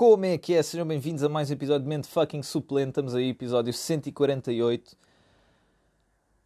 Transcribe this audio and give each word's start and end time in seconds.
Como 0.00 0.24
é 0.24 0.38
que 0.38 0.54
é? 0.54 0.62
Sejam 0.62 0.86
bem-vindos 0.86 1.22
a 1.22 1.28
mais 1.28 1.50
um 1.50 1.52
episódio 1.52 1.82
de 1.82 1.88
Mente 1.90 2.08
Fucking 2.08 2.42
Suplente. 2.42 2.88
Estamos 2.88 3.14
aí, 3.14 3.28
episódio 3.28 3.70
148. 3.70 4.96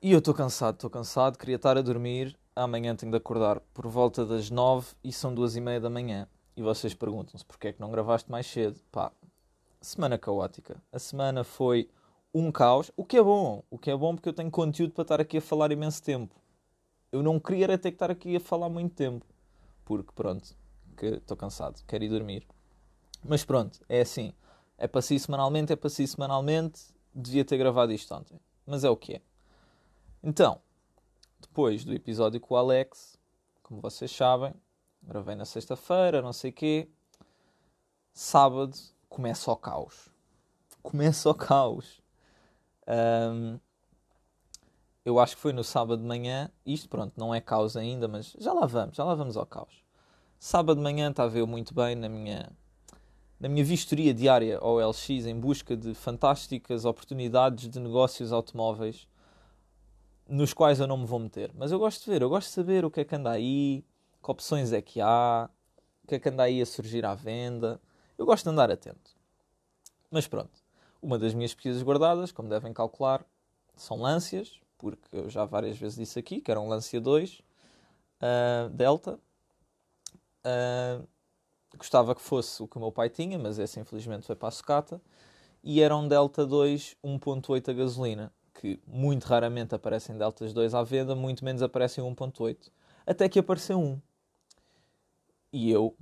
E 0.03 0.11
eu 0.11 0.19
estou 0.19 0.35
cansado, 0.35 0.75
estou 0.75 0.91
cansado, 0.91 1.39
queria 1.39 1.55
estar 1.55 1.79
a 1.79 1.81
dormir. 1.81 2.37
Amanhã 2.57 2.97
tenho 2.97 3.13
de 3.13 3.17
acordar 3.17 3.61
por 3.73 3.87
volta 3.87 4.27
das 4.27 4.51
9 4.51 4.97
e 5.05 5.13
são 5.13 5.33
duas 5.33 5.55
e 5.55 5.61
meia 5.61 5.81
da 5.81 5.89
manhã. 5.89 6.27
E 6.57 6.63
vocês 6.63 6.95
perguntam-se 6.95 7.45
porquê 7.45 7.69
é 7.69 7.73
que 7.73 7.81
não 7.81 7.93
gravaste 7.93 8.29
mais 8.29 8.45
cedo. 8.45 8.81
Pá, 8.91 9.13
semana 9.81 10.19
caótica. 10.19 10.83
A 10.91 10.99
semana 10.99 11.45
foi 11.45 11.89
um 12.35 12.51
caos, 12.51 12.91
o 12.97 13.05
que 13.05 13.17
é 13.17 13.23
bom. 13.23 13.63
O 13.71 13.79
que 13.79 13.89
é 13.89 13.97
bom 13.97 14.17
porque 14.17 14.31
eu 14.31 14.35
tenho 14.35 14.51
conteúdo 14.51 14.95
para 14.95 15.03
estar 15.03 15.21
aqui 15.21 15.37
a 15.37 15.41
falar 15.41 15.71
imenso 15.71 16.03
tempo. 16.03 16.35
Eu 17.13 17.23
não 17.23 17.39
queria 17.39 17.79
ter 17.79 17.93
que 17.93 17.95
estar 17.95 18.11
aqui 18.11 18.35
a 18.35 18.41
falar 18.41 18.69
muito 18.69 18.97
tempo. 18.97 19.25
Porque, 19.85 20.11
pronto, 20.13 20.57
estou 21.01 21.37
cansado, 21.37 21.81
quero 21.87 22.03
ir 22.03 22.09
dormir. 22.09 22.45
Mas 23.25 23.45
pronto, 23.45 23.81
é 23.89 24.01
assim. 24.01 24.33
É 24.77 24.87
para 24.87 25.01
si 25.01 25.19
semanalmente, 25.19 25.73
é 25.73 25.77
para 25.77 25.91
si 25.91 26.07
semanalmente. 26.07 26.83
Devia 27.15 27.45
ter 27.45 27.57
gravado 27.57 27.93
isto 27.93 28.15
ontem. 28.15 28.39
Mas 28.67 28.85
é 28.85 28.91
o 28.91 28.97
que 28.97 29.15
é. 29.15 29.23
Então, 30.23 30.61
depois 31.41 31.85
do 31.85 31.93
episódio 31.93 32.41
com 32.41 32.55
o 32.55 32.57
Alex, 32.57 33.19
como 33.63 33.81
vocês 33.81 34.11
sabem, 34.11 34.53
gravei 35.03 35.35
na 35.35 35.45
sexta-feira, 35.45 36.23
não 36.23 36.33
sei 36.33 36.51
quê. 36.53 36.89
Sábado 38.13 38.77
começa 39.09 39.51
o 39.51 39.57
caos. 39.57 40.09
Começa 40.83 41.31
o 41.31 41.35
caos. 41.35 42.03
Um, 42.87 43.59
eu 45.05 45.19
acho 45.19 45.37
que 45.37 45.43
foi 45.43 45.53
no 45.53 45.63
sábado 45.63 46.01
de 46.01 46.07
manhã. 46.07 46.51
Isto, 46.65 46.89
pronto, 46.89 47.13
não 47.17 47.35
é 47.35 47.41
caos 47.41 47.77
ainda, 47.77 48.09
mas 48.09 48.35
já 48.39 48.53
lá 48.53 48.67
vamos, 48.67 48.97
já 48.97 49.05
lá 49.05 49.15
vamos 49.15 49.37
ao 49.37 49.47
caos. 49.47 49.85
Sábado 50.39 50.77
de 50.77 50.83
manhã 50.83 51.11
estava 51.11 51.39
eu 51.39 51.47
muito 51.47 51.75
bem 51.75 51.95
na 51.95 52.09
minha, 52.09 52.51
na 53.39 53.49
minha 53.49 53.65
vistoria 53.65 54.15
diária 54.15 54.59
ao 54.59 54.79
LX 54.79 55.11
em 55.11 55.39
busca 55.39 55.77
de 55.77 55.95
fantásticas 55.95 56.85
oportunidades 56.85 57.69
de 57.69 57.81
negócios 57.81 58.33
automóveis 58.33 59.07
nos 60.29 60.55
quais 60.55 60.81
eu 60.81 60.87
não 60.87 60.97
me 60.97 61.07
vou 61.07 61.19
meter. 61.19 61.51
Mas 61.55 61.71
eu 61.71 61.79
gosto 61.79 62.05
de 62.05 62.11
ver, 62.11 62.23
eu 62.23 62.29
gosto 62.29 62.49
de 62.49 62.55
saber 62.55 62.85
o 62.85 62.91
que 62.91 63.01
é 63.01 63.05
que 63.05 63.15
anda 63.15 63.31
aí, 63.31 63.85
que 64.23 64.31
opções 64.31 64.73
é 64.73 64.81
que 64.81 65.01
há, 65.01 65.49
o 66.03 66.07
que 66.07 66.15
é 66.15 66.19
que 66.19 66.29
anda 66.29 66.45
aí 66.45 66.63
a 66.63 66.67
surgir 66.67 67.05
à 67.05 67.15
venda. 67.15 67.81
Eu 68.17 68.25
gosto 68.25 68.45
de 68.45 68.51
andar 68.51 68.71
atento. 68.71 69.11
Mas 70.11 70.27
pronto, 70.27 70.53
uma 71.03 71.19
das 71.19 71.35
minhas 71.35 71.53
pesquisas 71.53 71.83
guardadas, 71.83 72.33
como 72.33 72.49
devem 72.49 72.73
calcular, 72.73 73.25
são 73.77 74.01
Lancias, 74.01 74.59
porque 74.79 75.09
eu 75.13 75.29
já 75.29 75.45
várias 75.45 75.77
vezes 75.77 75.99
disse 75.99 76.19
aqui 76.19 76.41
que 76.41 76.51
era 76.51 76.61
um 76.61 76.69
Lancia 76.69 77.01
2 77.01 77.41
uh, 78.23 78.71
Delta. 78.71 79.19
Uh, 80.47 81.07
gostava 81.77 82.15
que 82.15 82.21
fosse 82.21 82.63
o 82.63 82.69
que 82.69 82.77
o 82.77 82.81
meu 82.81 82.93
pai 82.93 83.09
tinha, 83.09 83.39
mas 83.39 83.59
esse 83.59 83.79
infelizmente 83.81 84.27
foi 84.27 84.37
para 84.37 84.49
a 84.49 84.53
sucata. 84.53 85.01
E 85.63 85.81
era 85.81 85.97
um 85.97 86.07
Delta 86.07 86.45
2 86.47 86.97
1.8 87.03 87.69
a 87.71 87.73
gasolina, 87.73 88.33
que 88.55 88.79
muito 88.87 89.25
raramente 89.25 89.75
aparecem 89.75 90.17
Deltas 90.17 90.53
2 90.53 90.75
à 90.75 90.83
venda, 90.83 91.15
muito 91.15 91.45
menos 91.45 91.63
aparecem 91.63 92.05
1.8. 92.05 92.71
Até 93.07 93.29
que 93.29 93.39
apareceu 93.39 93.79
um. 93.79 94.01
E 95.53 95.71
eu, 95.71 95.97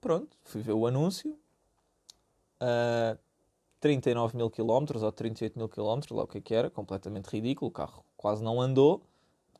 pronto, 0.00 0.36
fui 0.44 0.60
ver 0.60 0.72
o 0.72 0.86
anúncio. 0.86 1.38
Uh, 2.60 3.18
39 3.80 4.36
mil 4.36 4.50
km 4.50 5.02
ou 5.02 5.12
38 5.12 5.58
mil 5.58 5.68
km, 5.68 6.00
lá 6.10 6.24
o 6.24 6.26
que 6.26 6.38
é 6.38 6.40
que 6.40 6.54
era, 6.54 6.70
completamente 6.70 7.26
ridículo. 7.26 7.68
O 7.68 7.72
carro 7.72 8.04
quase 8.16 8.42
não 8.42 8.60
andou, 8.60 9.02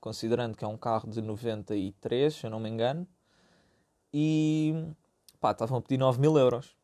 considerando 0.00 0.56
que 0.56 0.64
é 0.64 0.68
um 0.68 0.76
carro 0.76 1.08
de 1.08 1.20
93, 1.20 2.34
se 2.34 2.44
eu 2.46 2.50
não 2.50 2.58
me 2.58 2.68
engano. 2.68 3.06
E 4.12 4.74
pá, 5.46 5.52
estavam 5.52 5.78
a 5.78 5.80
pedir 5.80 5.98
9 5.98 6.20
mil 6.20 6.36
euros. 6.36 6.74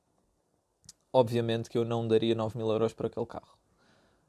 Obviamente 1.12 1.68
que 1.68 1.76
eu 1.76 1.84
não 1.84 2.06
daria 2.06 2.34
9 2.34 2.56
mil 2.56 2.70
euros 2.70 2.92
por 2.92 3.06
aquele 3.06 3.26
carro. 3.26 3.58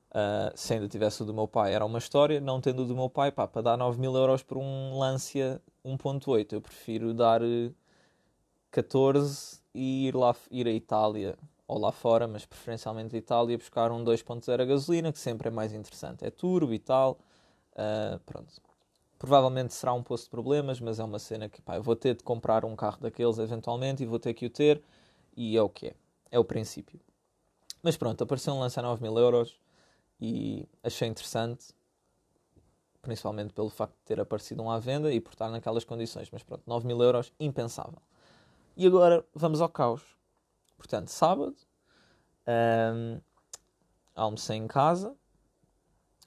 Uh, 0.10 0.52
se 0.56 0.74
ainda 0.74 0.88
tivesse 0.88 1.22
o 1.24 1.26
do 1.26 1.34
meu 1.34 1.48
pai, 1.48 1.74
era 1.74 1.86
uma 1.86 2.00
história. 2.00 2.42
Não 2.42 2.60
tendo 2.60 2.84
o 2.84 2.86
do 2.86 2.96
meu 2.96 3.10
pai, 3.10 3.32
pá, 3.32 3.48
para 3.48 3.62
dar 3.62 3.78
9 3.78 4.00
mil 4.00 4.16
euros 4.16 4.42
por 4.42 4.58
um 4.58 4.98
Lancia 4.98 5.62
1.8, 5.86 6.54
eu 6.54 6.62
prefiro 6.62 7.14
dar 7.14 7.42
14 8.72 9.60
e 9.74 10.08
ir, 10.08 10.16
lá, 10.16 10.36
ir 10.50 10.68
à 10.68 10.72
Itália 10.72 11.38
ou 11.68 11.80
lá 11.80 11.92
fora, 11.92 12.28
mas 12.28 12.46
preferencialmente 12.46 13.16
a 13.16 13.20
Itália, 13.20 13.58
buscar 13.58 13.92
um 13.92 14.04
2.0 14.04 14.62
a 14.62 14.66
gasolina, 14.66 15.12
que 15.12 15.20
sempre 15.20 15.48
é 15.48 15.52
mais 15.52 15.74
interessante. 15.74 16.26
É 16.26 16.32
turbo 16.32 16.74
e 16.74 16.80
tal. 16.80 17.20
Uh, 17.74 18.20
pronto. 18.26 18.52
Provavelmente 19.24 19.74
será 19.74 19.94
um 19.94 20.04
poço 20.04 20.26
de 20.26 20.32
problemas, 20.32 20.82
mas 20.82 21.00
é 21.00 21.04
uma 21.04 21.18
cena 21.18 21.48
que 21.48 21.62
pá, 21.62 21.78
eu 21.78 21.82
vou 21.82 21.96
ter 21.96 22.14
de 22.14 22.22
comprar 22.24 22.66
um 22.66 22.76
carro 22.76 23.00
daqueles 23.00 23.38
eventualmente 23.38 24.04
e 24.04 24.06
vou 24.06 24.20
ter 24.20 24.34
que 24.34 24.46
o 24.46 24.50
ter, 24.50 24.84
e 25.34 25.56
é 25.56 25.62
o 25.62 25.70
que 25.70 25.88
é. 25.88 25.96
É 26.30 26.38
o 26.38 26.44
princípio. 26.44 27.00
Mas 27.82 27.96
pronto, 27.96 28.22
apareceu 28.22 28.54
um 28.54 28.60
lance 28.60 28.78
a 28.78 28.84
9 28.84 29.02
mil 29.02 29.18
euros 29.18 29.58
e 30.20 30.68
achei 30.84 31.08
interessante, 31.08 31.74
principalmente 33.02 33.54
pelo 33.54 33.70
facto 33.70 33.94
de 33.94 34.04
ter 34.04 34.20
aparecido 34.20 34.62
um 34.62 34.70
à 34.70 34.78
venda 34.78 35.10
e 35.10 35.22
por 35.22 35.32
estar 35.32 35.50
naquelas 35.50 35.86
condições. 35.86 36.30
Mas 36.30 36.44
pronto, 36.44 36.64
9 36.68 36.86
mil 36.86 37.02
euros, 37.02 37.32
impensável. 37.40 38.02
E 38.76 38.86
agora 38.86 39.26
vamos 39.34 39.62
ao 39.62 39.70
caos. 39.70 40.04
Portanto, 40.78 41.08
sábado, 41.08 41.56
um, 42.94 43.22
almocei 44.14 44.58
em 44.58 44.68
casa, 44.68 45.16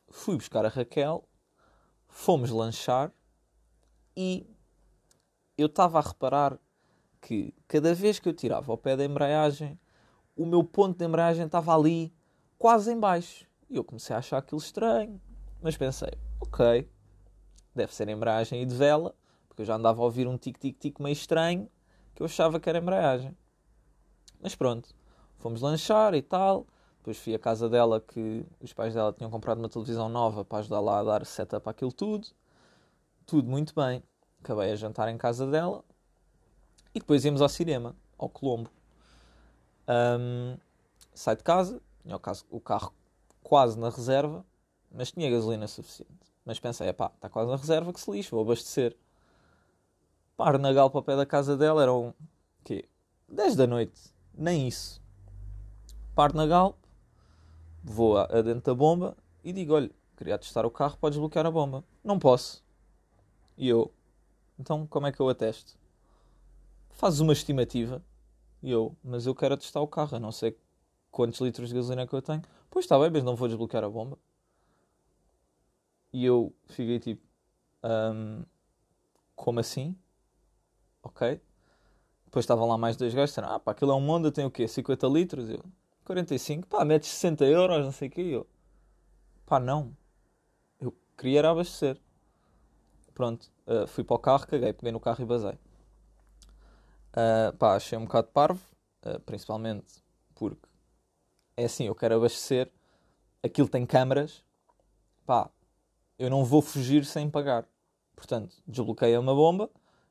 fui 0.08 0.36
buscar 0.36 0.64
a 0.64 0.70
Raquel, 0.70 1.28
fomos 2.16 2.50
lanchar 2.50 3.12
e 4.16 4.48
eu 5.56 5.66
estava 5.66 5.98
a 5.98 6.02
reparar 6.02 6.58
que 7.20 7.54
cada 7.68 7.94
vez 7.94 8.18
que 8.18 8.26
eu 8.26 8.32
tirava 8.32 8.72
o 8.72 8.78
pé 8.78 8.96
da 8.96 9.04
embreagem, 9.04 9.78
o 10.34 10.46
meu 10.46 10.64
ponto 10.64 10.96
de 10.96 11.04
embreagem 11.04 11.44
estava 11.44 11.76
ali, 11.76 12.12
quase 12.58 12.90
em 12.90 12.98
baixo. 12.98 13.46
E 13.68 13.76
eu 13.76 13.84
comecei 13.84 14.16
a 14.16 14.18
achar 14.18 14.38
aquilo 14.38 14.60
estranho. 14.60 15.20
Mas 15.60 15.76
pensei, 15.76 16.10
ok, 16.40 16.90
deve 17.74 17.94
ser 17.94 18.08
embreagem 18.08 18.62
e 18.62 18.66
de 18.66 18.74
vela, 18.74 19.14
porque 19.46 19.60
eu 19.60 19.66
já 19.66 19.76
andava 19.76 20.00
a 20.00 20.04
ouvir 20.04 20.26
um 20.26 20.38
tic-tic-tic 20.38 20.98
meio 20.98 21.12
estranho, 21.12 21.68
que 22.14 22.22
eu 22.22 22.26
achava 22.26 22.58
que 22.58 22.68
era 22.68 22.78
embreagem. 22.78 23.36
Mas 24.40 24.54
pronto, 24.54 24.94
fomos 25.36 25.60
lanchar 25.60 26.14
e 26.14 26.22
tal. 26.22 26.66
Depois 27.06 27.18
fui 27.18 27.36
à 27.36 27.38
casa 27.38 27.68
dela 27.68 28.00
que 28.00 28.44
os 28.60 28.72
pais 28.72 28.92
dela 28.92 29.12
tinham 29.12 29.30
comprado 29.30 29.58
uma 29.58 29.68
televisão 29.68 30.08
nova 30.08 30.44
para 30.44 30.58
ajudar 30.58 30.80
lá 30.80 30.98
a 30.98 31.04
dar 31.04 31.24
setup 31.24 31.68
àquilo 31.68 31.92
tudo. 31.92 32.26
Tudo 33.24 33.48
muito 33.48 33.72
bem. 33.76 34.02
Acabei 34.40 34.72
a 34.72 34.74
jantar 34.74 35.08
em 35.08 35.16
casa 35.16 35.46
dela. 35.46 35.84
E 36.92 36.98
depois 36.98 37.24
íamos 37.24 37.40
ao 37.40 37.48
cinema, 37.48 37.94
ao 38.18 38.28
Colombo. 38.28 38.68
Um, 39.88 40.56
saí 41.14 41.36
de 41.36 41.44
casa, 41.44 41.80
tinha 42.02 42.18
o 42.50 42.60
carro 42.60 42.92
quase 43.40 43.78
na 43.78 43.88
reserva, 43.88 44.44
mas 44.90 45.12
tinha 45.12 45.30
gasolina 45.30 45.68
suficiente. 45.68 46.10
Mas 46.44 46.58
pensei, 46.58 46.92
pá, 46.92 47.12
está 47.14 47.28
quase 47.28 47.48
na 47.48 47.56
reserva 47.56 47.92
que 47.92 48.00
se 48.00 48.10
lixe, 48.10 48.32
vou 48.32 48.40
abastecer. 48.40 48.96
Paro 50.36 50.58
na 50.58 50.72
galpa 50.72 50.98
ao 50.98 51.04
pé 51.04 51.14
da 51.14 51.24
casa 51.24 51.56
dela, 51.56 51.84
eram, 51.84 52.12
quê? 52.64 52.84
10 53.28 53.54
da 53.54 53.64
noite 53.68 54.12
nem 54.36 54.66
isso. 54.66 55.00
Paro 56.16 56.34
na 56.34 56.46
Galp, 56.46 56.76
vou 57.86 58.18
adentro 58.18 58.62
da 58.62 58.74
bomba 58.74 59.16
e 59.44 59.52
digo: 59.52 59.74
Olha, 59.74 59.90
queria 60.16 60.36
testar 60.36 60.66
o 60.66 60.70
carro, 60.70 60.98
podes 60.98 61.18
bloquear 61.18 61.46
a 61.46 61.50
bomba. 61.50 61.84
Não 62.02 62.18
posso. 62.18 62.64
E 63.56 63.68
eu: 63.68 63.92
Então 64.58 64.86
como 64.86 65.06
é 65.06 65.12
que 65.12 65.20
eu 65.20 65.28
atesto? 65.28 65.78
Fazes 66.90 67.20
uma 67.20 67.32
estimativa. 67.32 68.02
E 68.62 68.70
eu: 68.70 68.96
Mas 69.02 69.26
eu 69.26 69.34
quero 69.34 69.56
testar 69.56 69.80
o 69.80 69.86
carro, 69.86 70.16
eu 70.16 70.20
não 70.20 70.32
sei 70.32 70.58
quantos 71.10 71.40
litros 71.40 71.68
de 71.68 71.74
gasolina 71.74 72.02
é 72.02 72.06
que 72.06 72.14
eu 72.14 72.22
tenho. 72.22 72.42
Pois 72.70 72.84
está 72.84 72.98
bem, 72.98 73.10
mas 73.10 73.24
não 73.24 73.36
vou 73.36 73.48
desbloquear 73.48 73.84
a 73.84 73.88
bomba. 73.88 74.18
E 76.12 76.24
eu 76.24 76.52
fiquei 76.66 76.98
tipo: 76.98 77.22
um, 77.84 78.44
Como 79.36 79.60
assim? 79.60 79.96
Ok. 81.02 81.40
Depois 82.24 82.44
estavam 82.44 82.68
lá 82.68 82.76
mais 82.76 82.96
dois 82.96 83.14
gajos, 83.14 83.30
disseram, 83.30 83.48
ah 83.50 83.60
pá, 83.60 83.70
aquilo 83.70 83.92
é 83.92 83.94
um 83.94 84.10
Honda, 84.10 84.32
tem 84.32 84.44
o 84.44 84.50
quê? 84.50 84.66
50 84.66 85.06
litros? 85.06 85.48
Eu, 85.48 85.64
45, 86.06 86.66
pá, 86.68 86.84
metes 86.84 87.10
60 87.10 87.44
euros, 87.44 87.84
não 87.84 87.92
sei 87.92 88.08
o 88.08 88.10
quê. 88.10 88.20
Eu, 88.22 88.46
pá, 89.44 89.60
não. 89.60 89.96
Eu 90.80 90.94
queria 91.16 91.40
era 91.40 91.50
abastecer. 91.50 92.00
Pronto, 93.12 93.50
uh, 93.66 93.86
fui 93.86 94.04
para 94.04 94.16
o 94.16 94.18
carro, 94.18 94.46
caguei, 94.46 94.72
peguei 94.72 94.92
no 94.92 95.00
carro 95.00 95.22
e 95.22 95.24
basei. 95.24 95.58
Uh, 97.12 97.56
pá, 97.58 97.74
achei 97.76 97.96
um 97.98 98.04
bocado 98.04 98.28
parvo, 98.28 98.60
uh, 99.04 99.18
principalmente 99.20 100.02
porque 100.34 100.68
é 101.56 101.64
assim, 101.64 101.84
eu 101.84 101.94
quero 101.94 102.16
abastecer, 102.16 102.70
aquilo 103.42 103.68
tem 103.68 103.86
câmaras, 103.86 104.44
pá, 105.24 105.50
eu 106.18 106.28
não 106.28 106.44
vou 106.44 106.60
fugir 106.60 107.04
sem 107.04 107.30
pagar. 107.30 107.66
Portanto, 108.14 108.56
desbloqueei 108.66 109.16
uma 109.16 109.34
bomba, 109.34 109.70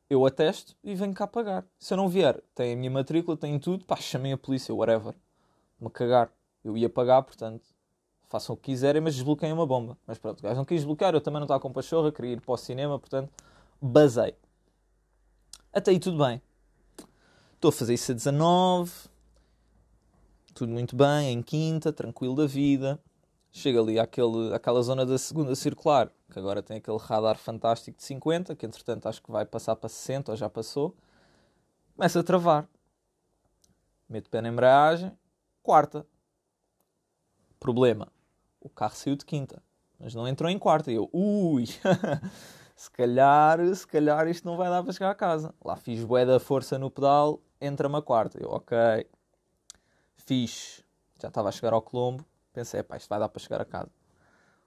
eu 0.09 0.25
atesto 0.25 0.75
e 0.83 0.95
venho 0.95 1.13
cá 1.13 1.27
pagar. 1.27 1.65
Se 1.80 1.94
eu 1.94 1.98
não 1.98 2.09
vier, 2.09 2.41
tem 2.53 2.74
a 2.74 2.75
minha 2.75 2.91
matrícula, 2.91 3.38
tem 3.38 3.59
tudo, 3.59 3.86
pá, 3.86 3.95
chamei 3.95 4.33
a 4.33 4.38
polícia, 4.38 4.74
whatever. 4.74 5.15
Me 5.80 5.89
cagar. 5.89 6.31
Eu 6.63 6.77
ia 6.77 6.89
pagar, 6.89 7.22
portanto, 7.22 7.63
façam 8.30 8.56
o 8.56 8.57
que 8.57 8.72
quiserem, 8.72 9.01
mas 9.01 9.16
desbloqueiem 9.16 9.54
uma 9.54 9.68
bomba. 9.68 9.98
Mas 10.07 10.18
pronto, 10.18 10.39
o 10.39 10.44
gajo 10.44 10.56
não 10.56 10.66
quis 10.66 10.77
desbloquear, 10.77 11.13
eu 11.13 11.22
também 11.22 11.39
não 11.39 11.45
estava 11.45 11.60
com 11.60 11.72
pachorra, 11.72 12.12
queria 12.12 12.33
ir 12.33 12.42
para 12.42 12.54
o 12.54 12.57
cinema, 12.57 12.98
portanto, 13.00 13.31
basei. 13.81 14.36
Até 15.72 15.92
aí 15.92 16.00
tudo 16.00 16.24
bem. 16.24 16.42
Estou 17.54 17.69
a 17.69 17.72
fazer 17.72 17.94
isso 17.94 18.12
a 18.12 18.16
19 18.16 18.92
tudo 20.56 20.72
muito 20.72 20.95
bem, 20.95 21.33
em 21.33 21.44
quinta, 21.44 21.92
tranquilo 21.92 22.33
da 22.33 22.48
vida. 22.48 22.98
Chega 23.51 23.80
ali 23.80 24.00
àquele, 24.00 24.54
àquela 24.54 24.81
zona 24.81 25.06
da 25.06 25.18
segunda 25.18 25.54
circular, 25.54 26.10
que 26.31 26.39
agora 26.39 26.63
tem 26.63 26.77
aquele 26.77 26.98
radar 26.98 27.38
fantástico 27.38 27.98
de 27.98 28.04
50, 28.06 28.56
que 28.56 28.66
entretanto 28.66 29.07
acho 29.07 29.22
que 29.22 29.30
vai 29.30 29.45
passar 29.45 29.75
para 29.75 29.89
60 29.89 30.31
ou 30.31 30.38
já 30.38 30.50
passou. 30.50 30.95
Começa 31.94 32.22
a 32.22 32.24
travar. 32.24 32.68
Meto 34.07 34.30
pé 34.30 34.42
na 34.42 34.48
embreagem, 34.48 35.12
quarta. 35.65 36.06
Problema. 37.59 38.07
O 38.62 38.69
carro 38.69 38.95
saiu 38.95 39.15
de 39.15 39.25
quinta, 39.25 39.62
mas 40.00 40.13
não 40.13 40.27
entrou 40.27 40.50
em 40.50 40.59
quarta. 40.59 40.91
E 40.91 40.95
eu, 40.95 41.09
ui, 41.12 41.65
se 42.75 42.91
calhar, 42.91 43.59
se 43.75 43.88
calhar 43.88 44.27
isto 44.27 44.45
não 44.45 44.56
vai 44.56 44.69
dar 44.69 44.83
para 44.83 44.94
chegar 44.94 45.09
a 45.09 45.15
casa. 45.15 45.56
Lá 45.63 45.75
fiz 45.75 46.03
bué 46.03 46.23
da 46.23 46.39
força 46.39 46.77
no 46.77 46.91
pedal, 46.91 47.41
entra-me 47.59 47.95
a 47.95 48.01
quarta. 48.01 48.38
Eu, 48.39 48.51
ok, 48.51 48.77
fiz, 50.17 50.83
já 51.19 51.29
estava 51.29 51.50
a 51.50 51.51
chegar 51.51 51.73
ao 51.73 51.81
Colombo, 51.81 52.23
pensei, 52.53 52.83
pá, 52.83 52.97
isto 52.97 53.09
vai 53.09 53.19
dar 53.19 53.29
para 53.29 53.41
chegar 53.41 53.59
a 53.59 53.65
casa. 53.65 53.89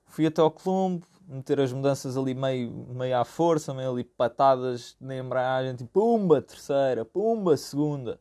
Fui 0.05 0.27
até 0.27 0.41
ao 0.41 0.51
Colombo, 0.51 1.07
meter 1.29 1.61
as 1.61 1.73
mudanças 1.73 2.17
ali 2.17 2.35
meio, 2.35 2.71
meio 2.89 3.17
à 3.17 3.25
força, 3.25 3.73
meio 3.73 3.93
ali 3.93 4.03
patadas 4.03 4.97
na 5.01 5.17
embreagem, 5.17 5.77
tipo, 5.77 5.91
pumba, 5.93 6.43
terceira, 6.43 7.05
pumba, 7.05 7.57
segunda. 7.57 8.19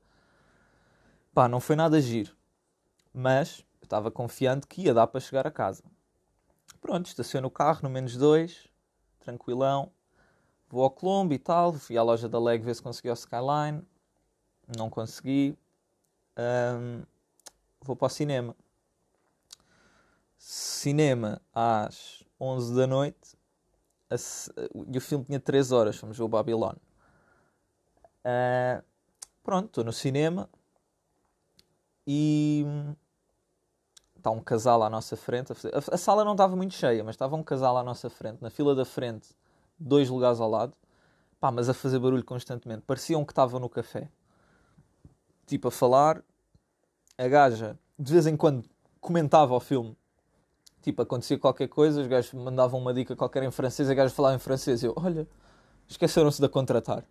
Pá, 1.33 1.47
não 1.47 1.59
foi 1.59 1.75
nada 1.75 2.00
giro. 2.01 2.37
Mas 3.13 3.65
eu 3.81 3.86
estava 3.86 4.12
confiante 4.12 4.68
que 4.68 4.83
ia 4.83 4.94
dar 4.94 5.07
para 5.07 5.19
chegar 5.19 5.48
a 5.48 5.51
casa. 5.51 5.83
Pronto, 6.81 7.07
estaciono 7.07 7.48
o 7.48 7.51
carro 7.51 7.81
no 7.83 7.89
menos 7.89 8.15
dois, 8.15 8.68
tranquilão. 9.19 9.92
Vou 10.69 10.83
ao 10.83 10.92
Colombo 10.92 11.33
e 11.33 11.39
tal, 11.39 11.74
fui 11.74 11.98
à 11.98 12.04
loja 12.04 12.27
da 12.27 12.39
Leg 12.39 12.63
ver 12.63 12.75
se 12.75 12.81
conseguia 12.81 13.12
o 13.12 13.15
Skyline. 13.15 13.81
Não 14.75 14.89
consegui. 14.89 15.57
Um, 16.38 17.04
vou 17.81 17.95
para 17.95 18.07
o 18.07 18.09
cinema. 18.09 18.56
Cinema 20.38 21.42
às 21.53 22.24
11 22.39 22.75
da 22.75 22.86
noite. 22.86 23.38
E 24.88 24.98
o 24.98 25.01
filme 25.01 25.25
tinha 25.25 25.39
3 25.39 25.71
horas. 25.71 25.95
Fomos 25.95 26.18
ver 26.18 26.24
o 26.24 26.27
Babylon. 26.27 26.75
Uh, 28.24 28.83
pronto, 29.44 29.68
estou 29.68 29.83
no 29.83 29.94
cinema. 29.94 30.50
E 32.09 32.65
está 34.15 34.31
um 34.31 34.39
casal 34.39 34.81
à 34.81 34.89
nossa 34.89 35.18
frente. 35.18 35.51
A, 35.92 35.98
sala 35.98 36.24
não 36.24 36.31
estava 36.31 36.56
muito 36.56 36.74
cheia, 36.74 37.04
mas 37.04 37.15
estava 37.15 37.36
um 37.36 37.44
casal 37.44 37.77
à 37.77 37.83
nossa 37.83 38.09
frente, 38.09 38.42
na 38.42 38.50
fila 38.50 38.74
da 38.74 38.86
frente, 38.86 39.27
dois 39.77 40.09
lugares 40.09 40.39
ao 40.39 40.50
lado. 40.50 40.74
Pá, 41.38 41.51
mas 41.51 41.68
a 41.68 41.74
fazer 41.74 42.00
barulho 42.00 42.24
constantemente. 42.24 42.83
Pareciam 42.88 43.25
que 43.25 43.33
estavam 43.33 43.59
no 43.59 43.69
café. 43.69 44.09
Tipo, 45.45 45.68
a 45.68 45.71
falar. 45.71 46.24
A 47.19 47.27
gaja, 47.27 47.77
de 47.98 48.13
vez 48.13 48.27
em 48.27 48.38
quando, 48.38 48.63
comentava 49.01 49.56
o 49.56 49.60
filme. 49.60 49.98
Tipo, 50.83 51.01
acontecia 51.01 51.38
qualquer 51.38 51.68
coisa, 51.68 52.00
os 52.00 52.07
gajos 52.07 52.31
mandavam 52.33 52.80
uma 52.80 52.94
dica 52.94 53.15
qualquer 53.15 53.42
em 53.42 53.50
francês, 53.50 53.89
a 53.89 53.94
gaja 53.95 54.13
falava 54.13 54.36
em 54.36 54.39
francês. 54.39 54.83
Eu, 54.83 54.94
olha, 54.95 55.27
esqueceram-se 55.88 56.39
de 56.39 56.45
a 56.45 56.50
contratar. 56.50 57.03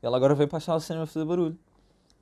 Ela 0.00 0.16
agora 0.16 0.34
veio 0.34 0.48
para 0.48 0.58
a 0.58 0.60
sala 0.60 0.78
de 0.78 0.84
cinema 0.84 1.06
fazer 1.06 1.24
barulho. 1.24 1.58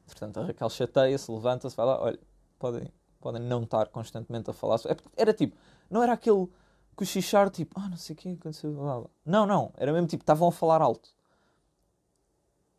Portanto, 0.06 0.38
a 0.38 0.44
Raquel 0.44 0.70
chateia-se, 0.70 1.30
levanta-se, 1.30 1.76
vai 1.76 1.86
lá, 1.86 2.00
olha, 2.00 2.18
podem, 2.58 2.92
podem 3.20 3.42
não 3.42 3.64
estar 3.64 3.88
constantemente 3.88 4.48
a 4.48 4.52
falar. 4.52 4.78
É 4.86 4.96
era 5.16 5.32
tipo, 5.32 5.56
não 5.90 6.02
era 6.02 6.12
aquele 6.12 6.48
cochichar 6.94 7.50
tipo, 7.50 7.78
ah, 7.78 7.88
não 7.88 7.96
sei 7.96 8.14
o 8.14 8.16
que 8.16 8.28
aconteceu. 8.30 8.72
Blá, 8.72 9.00
blá. 9.00 9.10
Não, 9.24 9.46
não, 9.46 9.72
era 9.76 9.92
mesmo 9.92 10.06
tipo, 10.06 10.22
estavam 10.22 10.48
a 10.48 10.52
falar 10.52 10.80
alto. 10.80 11.10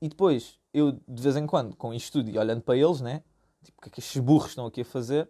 E 0.01 0.07
depois, 0.07 0.59
eu 0.73 0.91
de 0.91 1.21
vez 1.21 1.35
em 1.35 1.45
quando, 1.45 1.75
com 1.75 1.93
isto 1.93 2.13
tudo 2.13 2.29
e 2.29 2.37
olhando 2.37 2.61
para 2.61 2.77
eles, 2.77 3.01
né? 3.01 3.23
Tipo, 3.63 3.79
o 3.79 3.81
que 3.81 3.89
é 3.89 3.91
que 3.91 3.99
estes 3.99 4.21
burros 4.21 4.49
estão 4.49 4.65
aqui 4.65 4.81
a 4.81 4.85
fazer? 4.85 5.29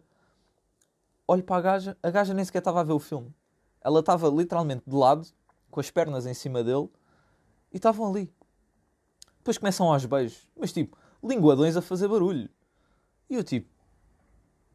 Olho 1.27 1.43
para 1.43 1.57
a 1.57 1.61
gaja, 1.61 1.97
a 2.01 2.09
gaja 2.11 2.33
nem 2.33 2.45
sequer 2.45 2.59
estava 2.59 2.81
a 2.81 2.83
ver 2.83 2.93
o 2.93 2.99
filme. 2.99 3.33
Ela 3.81 3.99
estava 3.99 4.27
literalmente 4.29 4.83
de 4.85 4.95
lado, 4.95 5.27
com 5.71 5.79
as 5.79 5.89
pernas 5.89 6.25
em 6.25 6.33
cima 6.33 6.63
dele, 6.63 6.89
e 7.71 7.77
estavam 7.77 8.07
ali. 8.07 8.31
Depois 9.37 9.57
começam 9.57 9.91
aos 9.91 10.05
beijos, 10.05 10.47
mas 10.57 10.73
tipo, 10.73 10.97
linguadões 11.23 11.75
a 11.75 11.81
fazer 11.81 12.07
barulho. 12.07 12.49
E 13.29 13.35
eu 13.35 13.43
tipo, 13.43 13.69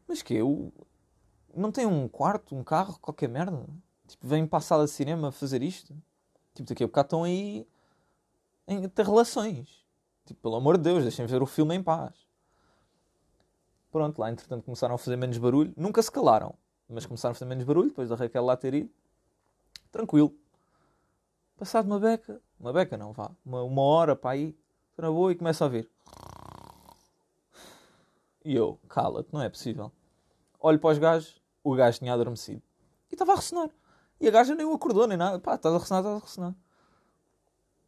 mas 0.07 0.21
que 0.21 0.33
eu 0.33 0.71
não 1.55 1.71
tenho 1.71 1.89
um 1.89 2.07
quarto, 2.07 2.55
um 2.55 2.63
carro, 2.63 2.97
qualquer 2.99 3.29
merda? 3.29 3.65
Tipo, 4.07 4.27
vêm 4.27 4.45
para 4.45 4.59
a 4.59 4.61
sala 4.61 4.85
de 4.85 4.91
cinema 4.91 5.31
fazer 5.31 5.63
isto? 5.63 5.95
Tipo, 6.53 6.69
daqui 6.69 6.83
a 6.83 6.87
bocado 6.87 7.05
estão 7.07 7.23
aí 7.23 7.67
em 8.67 8.87
ter 8.89 9.05
relações. 9.05 9.83
Tipo, 10.25 10.41
pelo 10.41 10.55
amor 10.55 10.77
de 10.77 10.83
Deus, 10.83 11.03
deixem 11.03 11.25
ver 11.25 11.41
o 11.41 11.45
filme 11.45 11.75
em 11.75 11.83
paz. 11.83 12.13
Pronto, 13.91 14.19
lá 14.19 14.31
entretanto 14.31 14.63
começaram 14.63 14.95
a 14.95 14.97
fazer 14.97 15.15
menos 15.15 15.37
barulho. 15.37 15.73
Nunca 15.77 16.01
se 16.01 16.11
calaram, 16.11 16.55
mas 16.87 17.05
começaram 17.05 17.31
a 17.31 17.35
fazer 17.35 17.45
menos 17.45 17.63
barulho 17.63 17.89
depois 17.89 18.09
da 18.09 18.15
Raquel 18.15 18.43
lá 18.43 18.57
ter 18.57 18.73
ido. 18.73 18.89
Tranquilo. 19.91 20.35
Passado 21.57 21.85
uma 21.85 21.99
beca, 21.99 22.41
uma 22.59 22.73
beca 22.73 22.97
não 22.97 23.13
vá, 23.13 23.31
uma, 23.45 23.61
uma 23.63 23.81
hora 23.83 24.15
para 24.15 24.31
aí, 24.31 24.57
na 24.97 25.11
boa 25.11 25.31
e 25.31 25.35
começo 25.35 25.63
a 25.63 25.67
ouvir. 25.67 25.89
E 28.43 28.55
eu, 28.55 28.79
cala-te, 28.89 29.33
não 29.33 29.41
é 29.41 29.49
possível. 29.49 29.91
Olho 30.59 30.79
para 30.79 30.91
os 30.91 30.97
gajos, 30.97 31.41
o 31.63 31.75
gajo 31.75 31.99
tinha 31.99 32.13
adormecido. 32.13 32.61
E 33.09 33.15
estava 33.15 33.33
a 33.33 33.35
ressonar. 33.35 33.69
E 34.19 34.27
a 34.27 34.31
gaja 34.31 34.55
nem 34.55 34.65
o 34.65 34.73
acordou, 34.73 35.07
nem 35.07 35.17
nada. 35.17 35.39
Pá, 35.39 35.55
estás 35.55 35.73
a 35.73 35.77
ressonar, 35.77 36.03
estás 36.03 36.21
a 36.21 36.25
ressonar. 36.25 36.55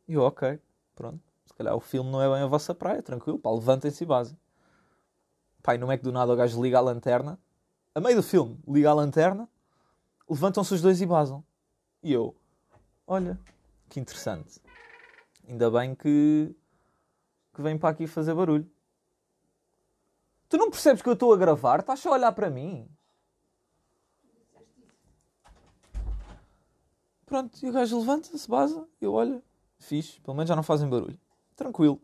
E 0.07 0.13
eu, 0.13 0.21
ok, 0.21 0.59
pronto. 0.93 1.19
Se 1.45 1.53
calhar 1.53 1.75
o 1.75 1.79
filme 1.79 2.11
não 2.11 2.21
é 2.21 2.29
bem 2.29 2.43
a 2.43 2.47
vossa 2.47 2.73
praia, 2.73 3.01
tranquilo. 3.01 3.39
Pá, 3.39 3.51
levantem-se 3.51 4.03
e 4.03 4.07
basem. 4.07 4.37
Pá, 5.61 5.75
e 5.75 5.77
não 5.77 5.91
é 5.91 5.97
que 5.97 6.03
do 6.03 6.11
nada 6.11 6.31
o 6.31 6.35
gajo 6.35 6.61
liga 6.61 6.77
a 6.77 6.81
lanterna. 6.81 7.39
A 7.93 7.99
meio 7.99 8.17
do 8.17 8.23
filme, 8.23 8.59
liga 8.67 8.89
a 8.89 8.93
lanterna. 8.93 9.49
Levantam-se 10.29 10.73
os 10.73 10.81
dois 10.81 11.01
e 11.01 11.05
basam. 11.05 11.43
E 12.03 12.11
eu, 12.13 12.35
olha, 13.07 13.39
que 13.89 13.99
interessante. 13.99 14.61
Ainda 15.47 15.71
bem 15.71 15.95
que, 15.95 16.55
que 17.53 17.61
vem 17.61 17.77
para 17.77 17.89
aqui 17.89 18.07
fazer 18.07 18.33
barulho. 18.33 18.69
Tu 20.55 20.57
não 20.57 20.71
percebes 20.71 21.01
que 21.01 21.09
eu 21.09 21.13
estou 21.15 21.33
a 21.33 21.37
gravar? 21.37 21.81
Estás 21.81 21.99
só 21.99 22.11
a 22.11 22.13
olhar 22.13 22.31
para 22.31 22.49
mim. 22.49 22.89
Pronto, 27.25 27.61
e 27.61 27.69
o 27.69 27.73
gajo 27.73 27.99
levanta-se, 27.99 28.49
baza, 28.49 28.87
eu 29.01 29.11
olho, 29.11 29.43
fixe, 29.77 30.21
pelo 30.21 30.33
menos 30.33 30.47
já 30.47 30.55
não 30.55 30.63
fazem 30.63 30.89
barulho. 30.89 31.19
Tranquilo. 31.57 32.01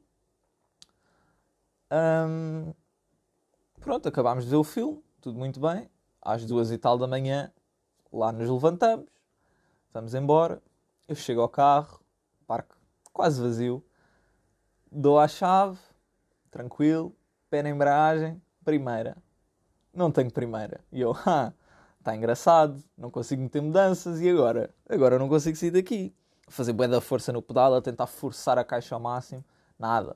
Pronto, 3.79 4.09
acabámos 4.09 4.43
de 4.43 4.49
ver 4.49 4.57
o 4.57 4.65
filme, 4.65 5.01
tudo 5.21 5.39
muito 5.39 5.57
bem. 5.57 5.89
Às 6.21 6.45
duas 6.45 6.71
e 6.71 6.77
tal 6.77 6.97
da 6.97 7.07
manhã, 7.07 7.53
lá 8.11 8.33
nos 8.33 8.49
levantamos, 8.49 9.07
vamos 9.93 10.13
embora. 10.13 10.61
Eu 11.07 11.15
chego 11.15 11.39
ao 11.39 11.47
carro, 11.47 12.01
parque 12.45 12.75
quase 13.13 13.41
vazio, 13.41 13.81
dou 14.91 15.17
a 15.17 15.27
chave, 15.29 15.79
tranquilo, 16.49 17.15
pé 17.51 17.61
na 17.61 17.69
embreagem, 17.69 18.41
primeira. 18.63 19.17
Não 19.93 20.09
tenho 20.09 20.31
primeira. 20.31 20.79
E 20.89 21.01
eu, 21.01 21.13
ah, 21.27 21.51
está 21.99 22.15
engraçado, 22.15 22.81
não 22.97 23.11
consigo 23.11 23.41
meter 23.41 23.61
mudanças 23.61 24.21
e 24.21 24.29
agora? 24.29 24.73
Agora 24.89 25.19
não 25.19 25.27
consigo 25.27 25.57
sair 25.57 25.71
daqui. 25.71 26.15
Fazer 26.47 26.71
bué 26.71 26.87
da 26.87 27.01
força 27.01 27.31
no 27.33 27.41
pedal, 27.41 27.75
a 27.75 27.81
tentar 27.81 28.07
forçar 28.07 28.57
a 28.57 28.63
caixa 28.63 28.95
ao 28.95 29.01
máximo, 29.01 29.43
nada. 29.77 30.15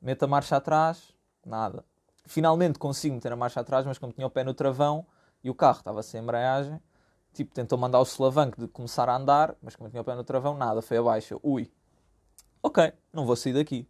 Meto 0.00 0.24
a 0.24 0.26
marcha 0.26 0.56
atrás, 0.56 1.14
nada. 1.44 1.84
Finalmente 2.26 2.78
consigo 2.78 3.14
meter 3.14 3.32
a 3.32 3.36
marcha 3.36 3.60
atrás, 3.60 3.84
mas 3.84 3.98
como 3.98 4.12
tinha 4.12 4.26
o 4.26 4.30
pé 4.30 4.42
no 4.42 4.54
travão 4.54 5.06
e 5.42 5.50
o 5.50 5.54
carro 5.54 5.78
estava 5.78 6.02
sem 6.02 6.22
embreagem, 6.22 6.80
tipo, 7.34 7.54
tentou 7.54 7.78
mandar 7.78 8.00
o 8.00 8.04
solavanco 8.06 8.58
de 8.58 8.68
começar 8.68 9.08
a 9.10 9.16
andar, 9.16 9.54
mas 9.62 9.76
como 9.76 9.90
tinha 9.90 10.00
o 10.00 10.04
pé 10.04 10.14
no 10.14 10.24
travão, 10.24 10.56
nada, 10.56 10.80
foi 10.80 10.96
abaixo. 10.96 11.38
Ui, 11.42 11.70
ok, 12.62 12.92
não 13.12 13.26
vou 13.26 13.36
sair 13.36 13.52
daqui. 13.52 13.86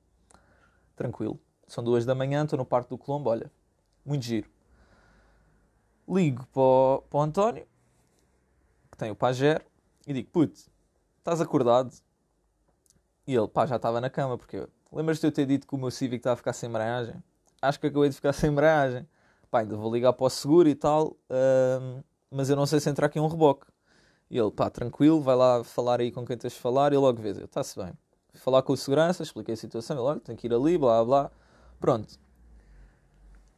Tranquilo. 0.96 1.40
São 1.66 1.82
duas 1.82 2.04
da 2.04 2.14
manhã, 2.14 2.44
estou 2.44 2.58
no 2.58 2.64
Parque 2.64 2.90
do 2.90 2.98
Colombo, 2.98 3.30
olha, 3.30 3.50
muito 4.04 4.24
giro. 4.24 4.48
Ligo 6.08 6.46
para 6.48 6.62
o, 6.62 7.02
para 7.08 7.18
o 7.18 7.22
António, 7.22 7.66
que 8.90 8.98
tem 8.98 9.10
o 9.10 9.16
Pajero, 9.16 9.64
e 10.06 10.12
digo, 10.12 10.28
putz, 10.30 10.70
estás 11.18 11.40
acordado? 11.40 11.92
E 13.26 13.34
ele, 13.34 13.48
pá, 13.48 13.64
já 13.64 13.76
estava 13.76 14.00
na 14.00 14.10
cama, 14.10 14.36
porque 14.36 14.68
lembras-te 14.92 15.22
de 15.22 15.26
eu 15.28 15.32
ter 15.32 15.46
dito 15.46 15.66
que 15.66 15.74
o 15.74 15.78
meu 15.78 15.90
Civic 15.90 16.16
estava 16.16 16.34
a 16.34 16.36
ficar 16.36 16.52
sem 16.52 16.68
embreagem? 16.68 17.22
Acho 17.60 17.80
que 17.80 17.86
acabei 17.86 18.10
de 18.10 18.14
ficar 18.14 18.32
sem 18.34 18.50
embreagem. 18.50 19.08
Pá, 19.50 19.60
ainda 19.60 19.76
vou 19.76 19.92
ligar 19.92 20.12
para 20.12 20.26
o 20.26 20.30
seguro 20.30 20.68
e 20.68 20.74
tal, 20.74 21.16
mas 22.30 22.50
eu 22.50 22.56
não 22.56 22.66
sei 22.66 22.80
se 22.80 22.90
entrar 22.90 23.06
aqui 23.06 23.18
um 23.18 23.26
reboque. 23.26 23.66
E 24.30 24.36
ele, 24.36 24.50
pá, 24.50 24.68
tranquilo, 24.68 25.20
vai 25.20 25.36
lá 25.36 25.62
falar 25.64 26.00
aí 26.00 26.10
com 26.10 26.24
quem 26.26 26.36
tens 26.36 26.54
de 26.54 26.58
falar 26.58 26.92
e 26.92 26.96
logo 26.96 27.20
vês. 27.22 27.38
Eu, 27.38 27.44
está-se 27.44 27.78
bem. 27.78 27.92
Fui 28.30 28.40
falar 28.40 28.62
com 28.62 28.72
o 28.72 28.76
segurança, 28.76 29.22
expliquei 29.22 29.54
a 29.54 29.56
situação, 29.56 29.96
ele, 29.96 30.04
olha, 30.04 30.20
tenho 30.20 30.36
que 30.36 30.46
ir 30.46 30.52
ali, 30.52 30.76
blá 30.76 31.04
blá. 31.04 31.30
Pronto. 31.80 32.18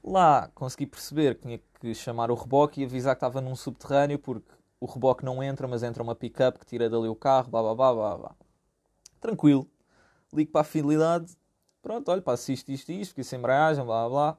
Lá 0.02 0.50
consegui 0.54 0.86
perceber 0.86 1.34
que 1.36 1.42
tinha 1.42 1.60
que 1.80 1.94
chamar 1.94 2.30
o 2.30 2.34
reboque 2.34 2.80
e 2.80 2.84
avisar 2.84 3.14
que 3.14 3.18
estava 3.18 3.40
num 3.40 3.56
subterrâneo 3.56 4.18
porque 4.18 4.52
o 4.78 4.86
reboque 4.86 5.24
não 5.24 5.42
entra, 5.42 5.66
mas 5.66 5.82
entra 5.82 6.02
uma 6.02 6.14
pick-up 6.14 6.58
que 6.58 6.66
tira 6.66 6.88
dali 6.88 7.08
o 7.08 7.16
carro, 7.16 7.50
blá 7.50 7.62
blá 7.62 7.74
blá 7.74 7.94
blá 7.94 8.16
blá. 8.16 8.36
Tranquilo. 9.20 9.68
Ligo 10.32 10.50
para 10.52 10.60
a 10.60 10.64
fidelidade. 10.64 11.36
Pronto, 11.82 12.10
olha, 12.10 12.20
passo 12.22 12.52
isto, 12.52 12.70
isto, 12.70 12.90
isto, 12.92 13.10
fiquei 13.10 13.24
sem 13.24 13.38
embreagem, 13.38 13.84
blá 13.84 14.08
blá. 14.08 14.38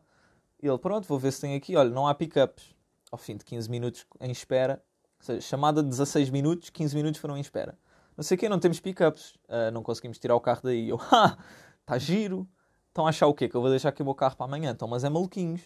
Ele, 0.61 0.77
pronto, 0.77 1.07
vou 1.07 1.19
ver 1.19 1.31
se 1.31 1.41
tem 1.41 1.55
aqui. 1.55 1.75
Olha, 1.75 1.89
não 1.89 2.07
há 2.07 2.13
pickups. 2.13 2.75
Ao 3.11 3.17
fim 3.17 3.37
de 3.37 3.45
15 3.45 3.69
minutos 3.69 4.05
em 4.19 4.31
espera, 4.31 4.83
ou 5.19 5.25
seja, 5.25 5.41
chamada 5.41 5.81
de 5.81 5.89
16 5.89 6.29
minutos, 6.29 6.69
15 6.69 6.93
minutos 6.93 7.21
foram 7.21 7.37
em 7.37 7.41
espera. 7.41 7.77
Não 8.17 8.23
sei 8.23 8.35
o 8.35 8.39
quê, 8.39 8.49
não 8.49 8.59
temos 8.59 8.79
pickups. 8.79 9.35
Uh, 9.45 9.71
não 9.71 9.81
conseguimos 9.81 10.19
tirar 10.19 10.35
o 10.35 10.41
carro 10.41 10.61
daí. 10.63 10.89
Eu, 10.89 10.99
ha, 11.11 11.37
está 11.79 11.97
giro. 11.97 12.47
Estão 12.97 13.05
a 13.05 13.09
achar 13.09 13.27
o 13.27 13.33
quê? 13.35 13.47
Que 13.47 13.53
eu 13.53 13.61
vou 13.61 13.69
deixar 13.69 13.89
aqui 13.89 14.01
o 14.01 14.05
meu 14.05 14.15
carro 14.15 14.35
para 14.35 14.47
amanhã. 14.47 14.71
Então, 14.71 14.87
mas 14.87 15.03
é 15.03 15.09
maluquinhos. 15.09 15.61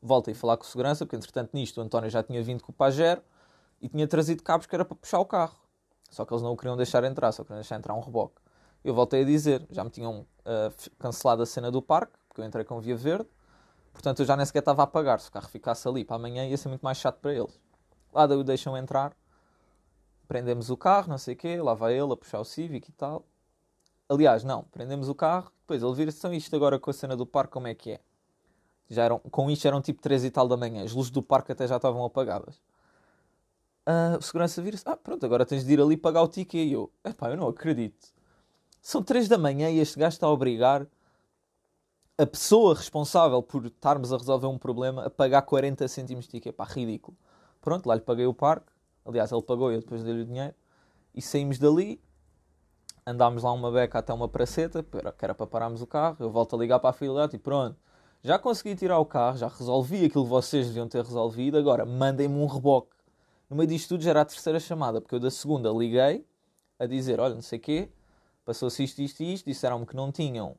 Voltei 0.00 0.34
a 0.34 0.36
falar 0.36 0.56
com 0.56 0.62
segurança, 0.62 1.04
porque 1.04 1.16
entretanto 1.16 1.50
nisto 1.52 1.78
o 1.78 1.80
António 1.80 2.08
já 2.08 2.22
tinha 2.22 2.40
vindo 2.44 2.62
com 2.62 2.70
o 2.70 2.72
Pajero 2.72 3.20
e 3.82 3.88
tinha 3.88 4.06
trazido 4.06 4.40
cabos 4.40 4.68
que 4.68 4.74
era 4.76 4.84
para 4.84 4.96
puxar 4.96 5.18
o 5.18 5.26
carro. 5.26 5.56
Só 6.08 6.24
que 6.24 6.32
eles 6.32 6.44
não 6.44 6.52
o 6.52 6.56
queriam 6.56 6.76
deixar 6.76 7.02
entrar, 7.02 7.32
só 7.32 7.42
queriam 7.42 7.58
deixar 7.58 7.74
entrar 7.74 7.92
um 7.92 7.98
reboque. 7.98 8.36
Eu 8.84 8.94
voltei 8.94 9.22
a 9.22 9.24
dizer, 9.24 9.66
já 9.68 9.82
me 9.82 9.90
tinham 9.90 10.20
uh, 10.20 10.90
cancelado 10.96 11.42
a 11.42 11.46
cena 11.46 11.72
do 11.72 11.82
parque, 11.82 12.16
porque 12.28 12.40
eu 12.40 12.44
entrei 12.44 12.64
com 12.64 12.80
via 12.80 12.94
verde, 12.94 13.28
portanto 13.92 14.20
eu 14.20 14.26
já 14.26 14.36
nem 14.36 14.46
sequer 14.46 14.60
estava 14.60 14.84
a 14.84 14.86
pagar. 14.86 15.18
Se 15.18 15.28
o 15.28 15.32
carro 15.32 15.48
ficasse 15.48 15.88
ali 15.88 16.04
para 16.04 16.14
amanhã 16.14 16.46
ia 16.46 16.56
ser 16.56 16.68
muito 16.68 16.82
mais 16.82 16.98
chato 16.98 17.18
para 17.18 17.34
eles. 17.34 17.60
Lá 18.14 18.28
daí 18.28 18.38
o 18.38 18.44
deixam 18.44 18.76
entrar, 18.76 19.12
prendemos 20.28 20.70
o 20.70 20.76
carro, 20.76 21.08
não 21.08 21.18
sei 21.18 21.34
o 21.34 21.36
quê, 21.36 21.60
lá 21.60 21.74
vai 21.74 21.98
ele 21.98 22.12
a 22.12 22.16
puxar 22.16 22.38
o 22.38 22.44
Civic 22.44 22.90
e 22.90 22.92
tal. 22.92 23.24
Aliás, 24.08 24.44
não, 24.44 24.64
prendemos 24.64 25.08
o 25.08 25.14
carro, 25.14 25.50
depois 25.60 25.82
ele 25.82 25.94
vira-se, 25.94 26.18
então 26.18 26.32
isto 26.32 26.54
agora 26.54 26.78
com 26.78 26.90
a 26.90 26.92
cena 26.92 27.16
do 27.16 27.26
parque 27.26 27.52
como 27.52 27.66
é 27.66 27.74
que 27.74 27.92
é? 27.92 28.00
Já 28.88 29.04
eram, 29.04 29.18
com 29.18 29.50
isto 29.50 29.66
eram 29.66 29.80
tipo 29.80 30.00
3 30.00 30.24
e 30.24 30.30
tal 30.30 30.46
da 30.46 30.56
manhã, 30.56 30.84
as 30.84 30.92
luzes 30.92 31.10
do 31.10 31.22
parque 31.22 31.52
até 31.52 31.66
já 31.66 31.76
estavam 31.76 32.04
apagadas. 32.04 32.60
Uh, 33.86 34.18
o 34.18 34.22
segurança 34.22 34.60
vira-se, 34.60 34.82
ah 34.86 34.96
pronto, 34.96 35.24
agora 35.24 35.46
tens 35.46 35.64
de 35.64 35.72
ir 35.72 35.80
ali 35.80 35.96
pagar 35.96 36.22
o 36.22 36.28
ticket. 36.28 36.66
E 36.66 36.72
eu, 36.72 36.90
epá, 37.04 37.30
eu 37.30 37.36
não 37.36 37.46
acredito. 37.46 38.12
São 38.82 39.00
3 39.02 39.28
da 39.28 39.38
manhã 39.38 39.70
e 39.70 39.78
este 39.78 39.98
gajo 39.98 40.14
está 40.14 40.26
a 40.26 40.30
obrigar 40.30 40.86
a 42.18 42.26
pessoa 42.26 42.74
responsável 42.74 43.40
por 43.42 43.66
estarmos 43.66 44.12
a 44.12 44.16
resolver 44.16 44.46
um 44.48 44.58
problema 44.58 45.06
a 45.06 45.10
pagar 45.10 45.42
40 45.42 45.86
cêntimos 45.86 46.24
de 46.24 46.32
ticket. 46.32 46.54
Pá, 46.54 46.64
ridículo. 46.64 47.16
Pronto, 47.60 47.86
lá 47.86 47.94
lhe 47.94 48.00
paguei 48.00 48.26
o 48.26 48.34
parque. 48.34 48.72
Aliás, 49.04 49.30
ele 49.30 49.42
pagou 49.42 49.70
e 49.70 49.76
eu 49.76 49.80
depois 49.80 50.02
dei-lhe 50.02 50.22
o 50.22 50.26
dinheiro. 50.26 50.54
E 51.14 51.22
saímos 51.22 51.58
dali. 51.58 52.00
Andámos 53.06 53.44
lá 53.44 53.52
uma 53.52 53.70
beca 53.70 54.00
até 54.00 54.12
uma 54.12 54.28
praceta, 54.28 54.82
que 54.82 55.24
era 55.24 55.32
para 55.32 55.46
pararmos 55.46 55.80
o 55.80 55.86
carro. 55.86 56.16
Eu 56.18 56.28
volto 56.28 56.56
a 56.56 56.58
ligar 56.58 56.80
para 56.80 56.90
a 56.90 56.92
filha 56.92 57.30
e 57.32 57.38
pronto. 57.38 57.76
Já 58.20 58.36
consegui 58.36 58.74
tirar 58.74 58.98
o 58.98 59.06
carro, 59.06 59.38
já 59.38 59.46
resolvi 59.46 60.04
aquilo 60.04 60.24
que 60.24 60.30
vocês 60.30 60.66
deviam 60.66 60.88
ter 60.88 61.04
resolvido. 61.04 61.56
Agora, 61.56 61.86
mandem-me 61.86 62.34
um 62.34 62.46
reboque. 62.46 62.96
No 63.48 63.56
meio 63.56 63.68
disto 63.68 63.90
tudo 63.90 64.02
já 64.02 64.10
era 64.10 64.22
a 64.22 64.24
terceira 64.24 64.58
chamada, 64.58 65.00
porque 65.00 65.14
eu 65.14 65.20
da 65.20 65.30
segunda 65.30 65.70
liguei 65.70 66.26
a 66.80 66.86
dizer: 66.86 67.20
Olha, 67.20 67.34
não 67.36 67.42
sei 67.42 67.60
o 67.60 67.62
quê, 67.62 67.88
passou-se 68.44 68.82
isto, 68.82 69.00
isto 69.00 69.22
e 69.22 69.34
isto. 69.34 69.46
Disseram-me 69.46 69.86
que 69.86 69.94
não 69.94 70.10
tinham 70.10 70.56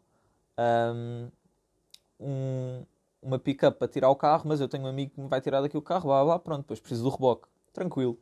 um, 2.18 2.86
uma 3.22 3.38
pick-up 3.38 3.78
para 3.78 3.90
tirar 3.90 4.10
o 4.10 4.16
carro, 4.16 4.44
mas 4.46 4.62
eu 4.62 4.70
tenho 4.70 4.86
um 4.86 4.88
amigo 4.88 5.12
que 5.14 5.20
me 5.20 5.28
vai 5.28 5.42
tirar 5.42 5.60
daqui 5.62 5.78
o 5.78 5.82
carro. 5.82 6.06
Blá, 6.08 6.24
blá, 6.24 6.40
pronto, 6.40 6.62
depois 6.62 6.80
preciso 6.80 7.04
do 7.04 7.10
reboque. 7.10 7.48
Tranquilo. 7.74 8.18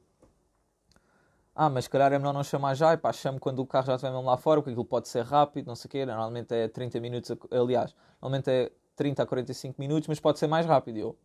Ah, 1.56 1.70
mas 1.70 1.86
se 1.86 1.90
calhar 1.90 2.12
é 2.12 2.20
melhor 2.20 2.34
não 2.34 2.44
chamar 2.44 2.74
já, 2.74 2.94
e 2.94 2.98
pá, 2.98 3.14
chamo 3.14 3.40
quando 3.40 3.60
o 3.60 3.66
carro 3.66 3.88
já 3.88 3.96
estiver 3.96 4.12
mesmo 4.12 4.26
lá 4.28 4.36
fora, 4.36 4.60
porque 4.62 4.72
aquilo 4.72 4.84
pode 4.84 5.08
ser 5.08 5.24
rápido, 5.24 5.68
não 5.68 5.76
sei 5.76 5.88
o 5.88 5.92
quê. 5.92 6.06
Normalmente 6.06 6.54
é 6.54 6.68
30 6.68 7.00
minutos, 7.00 7.32
aliás, 7.50 7.96
normalmente 8.22 8.50
é 8.52 8.72
30 8.96 9.24
a 9.24 9.26
45 9.26 9.80
minutos, 9.80 10.08
mas 10.10 10.20
pode 10.20 10.38
ser 10.38 10.48
mais 10.48 10.66
rápido. 10.66 10.98
Eu, 10.98 11.18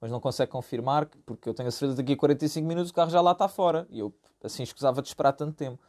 mas 0.00 0.10
não 0.10 0.20
consegue 0.20 0.52
confirmar, 0.52 1.06
porque 1.26 1.48
eu 1.48 1.54
tenho 1.54 1.68
a 1.68 1.72
certeza 1.72 1.96
que 1.96 2.02
daqui 2.02 2.12
a 2.12 2.16
45 2.16 2.66
minutos 2.66 2.90
o 2.90 2.94
carro 2.94 3.10
já 3.10 3.20
lá 3.20 3.32
está 3.32 3.48
fora. 3.48 3.86
E 3.90 3.98
eu, 3.98 4.14
assim, 4.42 4.62
escusava 4.62 5.02
de 5.02 5.08
esperar 5.08 5.32
tanto 5.32 5.54
tempo. 5.54 5.80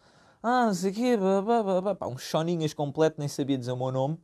Ah, 0.42 0.66
não 0.68 0.74
sei 0.74 0.92
o 0.92 0.94
quê, 0.94 1.18
pá, 2.00 2.08
uns 2.08 2.22
choninhas 2.24 2.74
completo, 2.74 3.18
nem 3.20 3.28
sabia 3.28 3.58
dizer 3.58 3.72
o 3.72 3.78
meu 3.78 3.92
nome. 3.92 4.20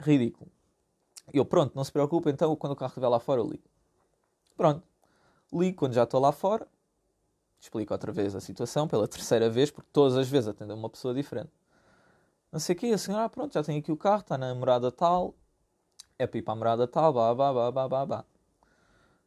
Ridículo. 0.00 0.50
Eu, 1.32 1.44
pronto, 1.44 1.74
não 1.74 1.84
se 1.84 1.92
preocupe, 1.92 2.30
então 2.30 2.54
quando 2.56 2.72
o 2.74 2.76
carro 2.76 2.90
estiver 2.90 3.08
lá 3.08 3.18
fora 3.18 3.40
eu 3.40 3.46
ligo. 3.46 3.64
Pronto. 4.56 4.82
Ligo 5.52 5.78
quando 5.78 5.94
já 5.94 6.04
estou 6.04 6.20
lá 6.20 6.32
fora. 6.32 6.66
Explico 7.60 7.92
outra 7.92 8.12
vez 8.12 8.34
a 8.34 8.40
situação, 8.40 8.86
pela 8.86 9.08
terceira 9.08 9.50
vez, 9.50 9.70
porque 9.70 9.88
todas 9.92 10.16
as 10.16 10.28
vezes 10.28 10.48
atendeu 10.48 10.76
uma 10.76 10.88
pessoa 10.88 11.12
diferente. 11.12 11.50
Não 12.52 12.60
sei 12.60 12.74
o 12.74 12.78
quê, 12.78 12.86
a 12.86 12.98
senhora, 12.98 13.24
ah, 13.24 13.28
pronto, 13.28 13.52
já 13.52 13.62
tem 13.62 13.78
aqui 13.78 13.92
o 13.92 13.96
carro, 13.96 14.20
está 14.20 14.38
na 14.38 14.54
morada 14.54 14.90
tal, 14.90 15.34
é 16.18 16.26
para 16.26 16.38
ir 16.38 16.42
para 16.42 16.52
a 16.52 16.56
morada 16.56 16.88
tal, 16.88 17.12
blá, 17.12 17.34
blá, 17.34 17.52
blá, 17.52 17.72
blá, 17.72 17.88
blá, 17.88 18.06
blá. 18.06 18.24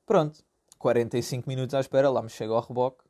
Pronto, 0.06 0.44
45 0.80 1.48
minutos 1.48 1.76
à 1.76 1.80
espera, 1.80 2.10
lá 2.10 2.22
me 2.22 2.30
chega 2.30 2.54
ao 2.54 2.62
reboque. 2.62 3.04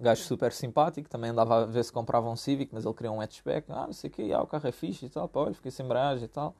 Gajo 0.00 0.22
super 0.22 0.52
simpático, 0.52 1.08
também 1.08 1.30
andava 1.30 1.62
a 1.62 1.66
ver 1.66 1.84
se 1.84 1.92
comprava 1.92 2.28
um 2.28 2.36
Civic, 2.36 2.72
mas 2.72 2.84
ele 2.84 2.94
queria 2.94 3.10
um 3.10 3.20
hatchback. 3.20 3.70
Ah, 3.70 3.86
não 3.86 3.92
sei 3.92 4.10
o 4.10 4.12
quê, 4.12 4.30
ah, 4.34 4.42
o 4.42 4.46
carro 4.46 4.66
é 4.68 4.72
fixe 4.72 5.06
e 5.06 5.08
tal, 5.08 5.28
pá, 5.28 5.40
olha, 5.40 5.54
fiquei 5.54 5.70
sem 5.70 5.84
embreagem 5.84 6.24
e 6.24 6.28
tal. 6.28 6.54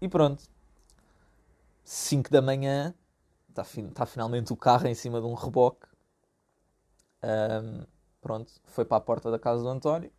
E 0.00 0.08
pronto. 0.08 0.44
5 1.84 2.30
da 2.30 2.40
manhã, 2.40 2.94
está 3.48 3.64
tá 3.94 4.06
finalmente 4.06 4.52
o 4.52 4.56
carro 4.56 4.86
em 4.86 4.94
cima 4.94 5.20
de 5.20 5.26
um 5.26 5.34
reboque. 5.34 5.86
Um, 7.24 7.86
pronto, 8.20 8.52
foi 8.66 8.84
para 8.84 8.98
a 8.98 9.00
porta 9.00 9.30
da 9.30 9.38
casa 9.38 9.62
do 9.62 9.68
António. 9.68 10.12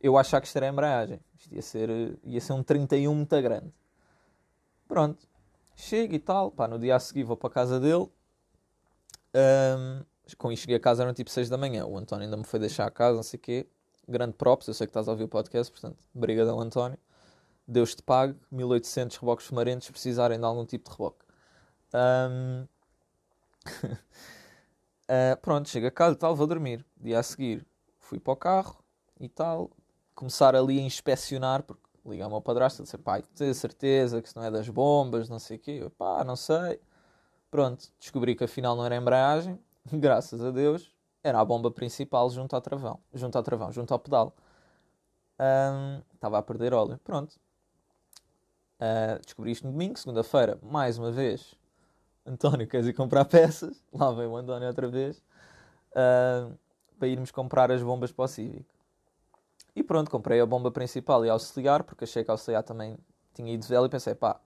Eu 0.00 0.16
achava 0.16 0.40
que 0.40 0.46
isto 0.46 0.56
era 0.56 0.66
a 0.66 0.68
embreagem. 0.68 1.20
Isto 1.36 1.54
ia 1.54 1.62
ser, 1.62 2.18
ia 2.22 2.40
ser 2.40 2.52
um 2.52 2.62
31 2.62 3.14
muito 3.14 3.42
grande. 3.42 3.72
Pronto, 4.86 5.26
chego 5.74 6.14
e 6.14 6.18
tal. 6.18 6.50
Pá, 6.50 6.68
no 6.68 6.78
dia 6.78 6.94
a 6.94 7.00
seguir 7.00 7.24
vou 7.24 7.36
para 7.36 7.48
a 7.48 7.52
casa 7.52 7.80
dele. 7.80 8.08
Um, 9.34 10.04
com 10.38 10.50
isto 10.50 10.62
cheguei 10.62 10.76
a 10.76 10.80
casa 10.80 11.02
eram 11.02 11.12
tipo 11.12 11.30
6 11.30 11.48
da 11.48 11.58
manhã. 11.58 11.84
O 11.86 11.98
António 11.98 12.24
ainda 12.24 12.36
me 12.36 12.44
foi 12.44 12.60
deixar 12.60 12.86
a 12.86 12.90
casa, 12.90 13.16
não 13.16 13.22
sei 13.22 13.38
o 13.38 13.40
quê. 13.40 13.66
Grande 14.08 14.34
props, 14.34 14.68
eu 14.68 14.74
sei 14.74 14.86
que 14.86 14.90
estás 14.90 15.08
a 15.08 15.10
ouvir 15.10 15.24
o 15.24 15.28
podcast, 15.28 15.72
portanto, 15.72 15.98
obrigadão 16.14 16.60
António. 16.60 16.98
Deus 17.66 17.96
te 17.96 18.02
pague, 18.02 18.38
1800 18.52 19.16
reboques 19.16 19.46
fumarentes 19.46 19.90
precisarem 19.90 20.38
de 20.38 20.44
algum 20.44 20.64
tipo 20.64 20.88
de 20.88 20.96
reboque. 20.96 21.24
Um... 21.92 22.66
uh, 25.10 25.36
pronto, 25.40 25.68
chego 25.68 25.86
a 25.86 25.90
casa 25.90 26.14
e 26.14 26.18
tal, 26.18 26.34
vou 26.34 26.46
dormir. 26.46 26.84
Dia 26.96 27.18
a 27.18 27.22
seguir 27.22 27.66
fui 28.06 28.20
para 28.20 28.32
o 28.32 28.36
carro 28.36 28.78
e 29.20 29.28
tal. 29.28 29.70
Começar 30.14 30.54
ali 30.54 30.78
a 30.78 30.82
inspecionar, 30.82 31.62
porque 31.62 31.82
ligar 32.04 32.30
ao 32.30 32.40
padrasto 32.40 32.82
e 32.82 32.84
dizer, 32.84 32.98
pai, 32.98 33.22
tenho 33.34 33.54
certeza 33.54 34.22
que 34.22 34.28
isso 34.28 34.38
não 34.38 34.46
é 34.46 34.50
das 34.50 34.68
bombas, 34.68 35.28
não 35.28 35.38
sei 35.38 35.56
o 35.56 35.60
quê. 35.60 35.78
Eu, 35.82 35.90
pá, 35.90 36.24
não 36.24 36.36
sei. 36.36 36.80
Pronto, 37.50 37.92
descobri 37.98 38.34
que 38.34 38.44
afinal 38.44 38.76
não 38.76 38.84
era 38.84 38.96
embreagem, 38.96 39.58
graças 39.92 40.42
a 40.42 40.50
Deus, 40.50 40.92
era 41.22 41.40
a 41.40 41.44
bomba 41.44 41.70
principal 41.70 42.28
junto 42.30 42.54
ao 42.54 42.60
travão, 42.60 43.00
junto 43.12 43.36
ao 43.36 43.42
travão, 43.42 43.72
junto 43.72 43.92
ao 43.92 43.98
pedal. 43.98 44.34
Estava 46.14 46.36
um, 46.36 46.38
a 46.38 46.42
perder 46.42 46.72
óleo. 46.72 46.98
Pronto. 47.04 47.38
Uh, 48.80 49.18
descobri 49.24 49.52
isto 49.52 49.66
no 49.66 49.72
domingo, 49.72 49.98
segunda-feira, 49.98 50.58
mais 50.62 50.98
uma 50.98 51.10
vez. 51.10 51.54
António, 52.26 52.66
queres 52.66 52.86
ir 52.86 52.92
comprar 52.92 53.24
peças? 53.26 53.82
Lá 53.92 54.10
vem 54.12 54.26
o 54.26 54.36
António 54.36 54.66
outra 54.66 54.88
vez. 54.88 55.22
Uh, 55.92 56.56
para 56.98 57.08
irmos 57.08 57.30
comprar 57.30 57.70
as 57.70 57.82
bombas 57.82 58.10
para 58.10 58.24
o 58.24 58.28
Civic. 58.28 58.66
E 59.74 59.82
pronto, 59.82 60.10
comprei 60.10 60.40
a 60.40 60.46
bomba 60.46 60.70
principal 60.70 61.24
e 61.24 61.28
auxiliar, 61.28 61.84
porque 61.84 62.04
achei 62.04 62.24
que 62.24 62.30
a 62.30 62.34
auxiliar 62.34 62.62
também 62.62 62.96
tinha 63.34 63.52
ido 63.52 63.62
de 63.62 63.68
vela 63.68 63.86
e 63.86 63.90
pensei, 63.90 64.14
pá, 64.14 64.40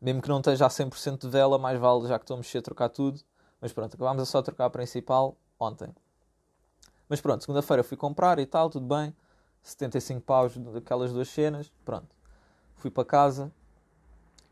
mesmo 0.00 0.22
que 0.22 0.28
não 0.28 0.38
esteja 0.38 0.66
a 0.66 0.70
100% 0.70 1.20
de 1.20 1.28
vela, 1.28 1.58
mais 1.58 1.78
vale 1.78 2.08
já 2.08 2.18
que 2.18 2.24
estou 2.24 2.34
a 2.34 2.38
mexer, 2.38 2.62
trocar 2.62 2.88
tudo. 2.88 3.20
Mas 3.60 3.72
pronto, 3.72 3.94
acabámos 3.94 4.22
a 4.22 4.26
só 4.26 4.40
trocar 4.40 4.64
a 4.64 4.70
principal 4.70 5.36
ontem. 5.58 5.94
Mas 7.08 7.20
pronto, 7.20 7.42
segunda-feira 7.42 7.84
fui 7.84 7.96
comprar 7.96 8.38
e 8.38 8.46
tal, 8.46 8.70
tudo 8.70 8.86
bem. 8.86 9.14
75 9.62 10.22
paus 10.22 10.56
daquelas 10.56 11.12
duas 11.12 11.28
cenas, 11.28 11.70
pronto. 11.84 12.08
Fui 12.76 12.90
para 12.90 13.04
casa 13.04 13.52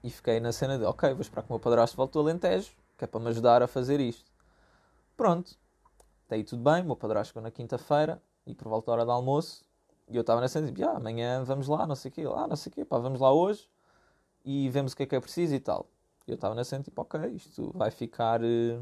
e 0.02 0.11
fiquei 0.11 0.40
na 0.40 0.52
cena 0.52 0.78
de, 0.78 0.85
ok, 0.85 1.12
vou 1.12 1.21
esperar 1.21 1.43
que 1.43 1.50
o 1.50 1.52
meu 1.52 1.61
padrasto 1.61 1.97
volte 1.97 2.12
do 2.12 2.21
Alentejo, 2.21 2.73
que 2.97 3.05
é 3.05 3.07
para 3.07 3.21
me 3.21 3.28
ajudar 3.28 3.62
a 3.62 3.67
fazer 3.67 4.00
isto. 4.00 4.31
Pronto, 5.17 5.57
até 6.26 6.37
aí 6.37 6.45
tudo 6.45 6.62
bem, 6.62 6.83
o 6.83 6.87
meu 6.87 6.97
padrasto 6.97 7.28
chegou 7.33 7.43
na 7.43 7.50
quinta-feira 7.50 8.23
e 8.47 8.55
por 8.55 8.69
volta 8.69 8.87
da 8.87 8.93
hora 8.93 9.05
do 9.05 9.11
almoço 9.11 9.64
e 10.09 10.17
eu 10.17 10.23
estava 10.23 10.40
nessa 10.40 10.64
tipo, 10.64 10.85
ah, 10.85 10.97
amanhã 10.97 11.43
vamos 11.45 11.69
lá, 11.69 11.87
não 11.87 11.95
sei 11.95 12.11
o 12.11 12.14
quê, 12.14 12.23
ah, 12.35 12.47
não 12.47 12.57
sei 12.57 12.71
o 12.71 12.75
quê, 12.75 12.85
pá, 12.85 12.99
vamos 12.99 13.21
lá 13.21 13.33
hoje 13.33 13.69
e 14.45 14.69
vemos 14.71 14.93
o 14.93 14.97
que 14.97 15.02
é 15.02 15.07
que 15.07 15.17
é 15.17 15.21
preciso 15.21 15.55
e 15.55 15.61
tal. 15.61 15.87
E 16.26 16.31
eu 16.31 16.35
estava 16.35 16.55
nessa 16.55 16.78
tipo, 16.81 17.00
ok, 17.02 17.21
isto 17.31 17.73
vai 17.75 17.90
ficar. 17.90 18.43
Eh, 18.43 18.78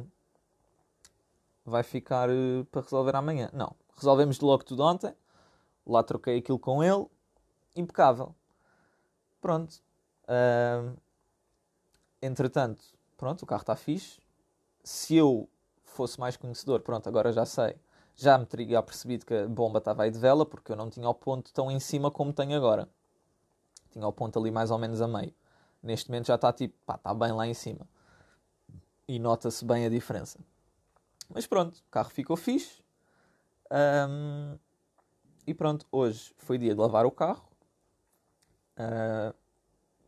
vai 1.64 1.82
ficar 1.82 2.28
eh, 2.30 2.64
para 2.70 2.82
resolver 2.82 3.16
amanhã. 3.16 3.50
Não, 3.52 3.74
resolvemos 3.96 4.38
logo 4.40 4.64
tudo 4.64 4.82
ontem. 4.82 5.14
Lá 5.86 6.02
troquei 6.02 6.38
aquilo 6.38 6.58
com 6.58 6.82
ele. 6.82 7.06
Impecável. 7.74 8.34
Pronto. 9.40 9.80
Uh, 10.24 10.96
entretanto, 12.22 12.82
pronto, 13.16 13.42
o 13.42 13.46
carro 13.46 13.62
está 13.62 13.76
fixe. 13.76 14.18
Se 14.82 15.16
eu 15.16 15.48
fosse 15.84 16.18
mais 16.20 16.36
conhecedor, 16.36 16.80
pronto, 16.80 17.08
agora 17.08 17.32
já 17.32 17.44
sei 17.44 17.78
já 18.16 18.38
me 18.38 18.46
teria 18.46 18.82
percebido 18.82 19.26
que 19.26 19.34
a 19.34 19.46
bomba 19.46 19.78
estava 19.78 20.04
aí 20.04 20.10
de 20.10 20.18
vela, 20.18 20.46
porque 20.46 20.72
eu 20.72 20.76
não 20.76 20.88
tinha 20.88 21.08
o 21.08 21.14
ponto 21.14 21.52
tão 21.52 21.70
em 21.70 21.78
cima 21.78 22.10
como 22.10 22.32
tenho 22.32 22.56
agora. 22.56 22.88
Tinha 23.90 24.06
o 24.06 24.12
ponto 24.12 24.38
ali 24.38 24.50
mais 24.50 24.70
ou 24.70 24.78
menos 24.78 25.02
a 25.02 25.06
meio. 25.06 25.34
Neste 25.82 26.10
momento 26.10 26.26
já 26.26 26.36
está 26.36 26.50
tipo, 26.52 26.74
pá, 26.86 26.94
está 26.94 27.12
bem 27.12 27.32
lá 27.32 27.46
em 27.46 27.52
cima. 27.52 27.86
E 29.06 29.18
nota-se 29.18 29.64
bem 29.64 29.84
a 29.84 29.90
diferença. 29.90 30.38
Mas 31.28 31.46
pronto, 31.46 31.76
o 31.76 31.90
carro 31.90 32.08
ficou 32.08 32.36
fixe. 32.36 32.82
Um, 33.70 34.58
e 35.46 35.52
pronto, 35.52 35.86
hoje 35.92 36.34
foi 36.38 36.56
dia 36.56 36.74
de 36.74 36.80
lavar 36.80 37.04
o 37.04 37.10
carro. 37.10 37.46
Uh, 38.78 39.34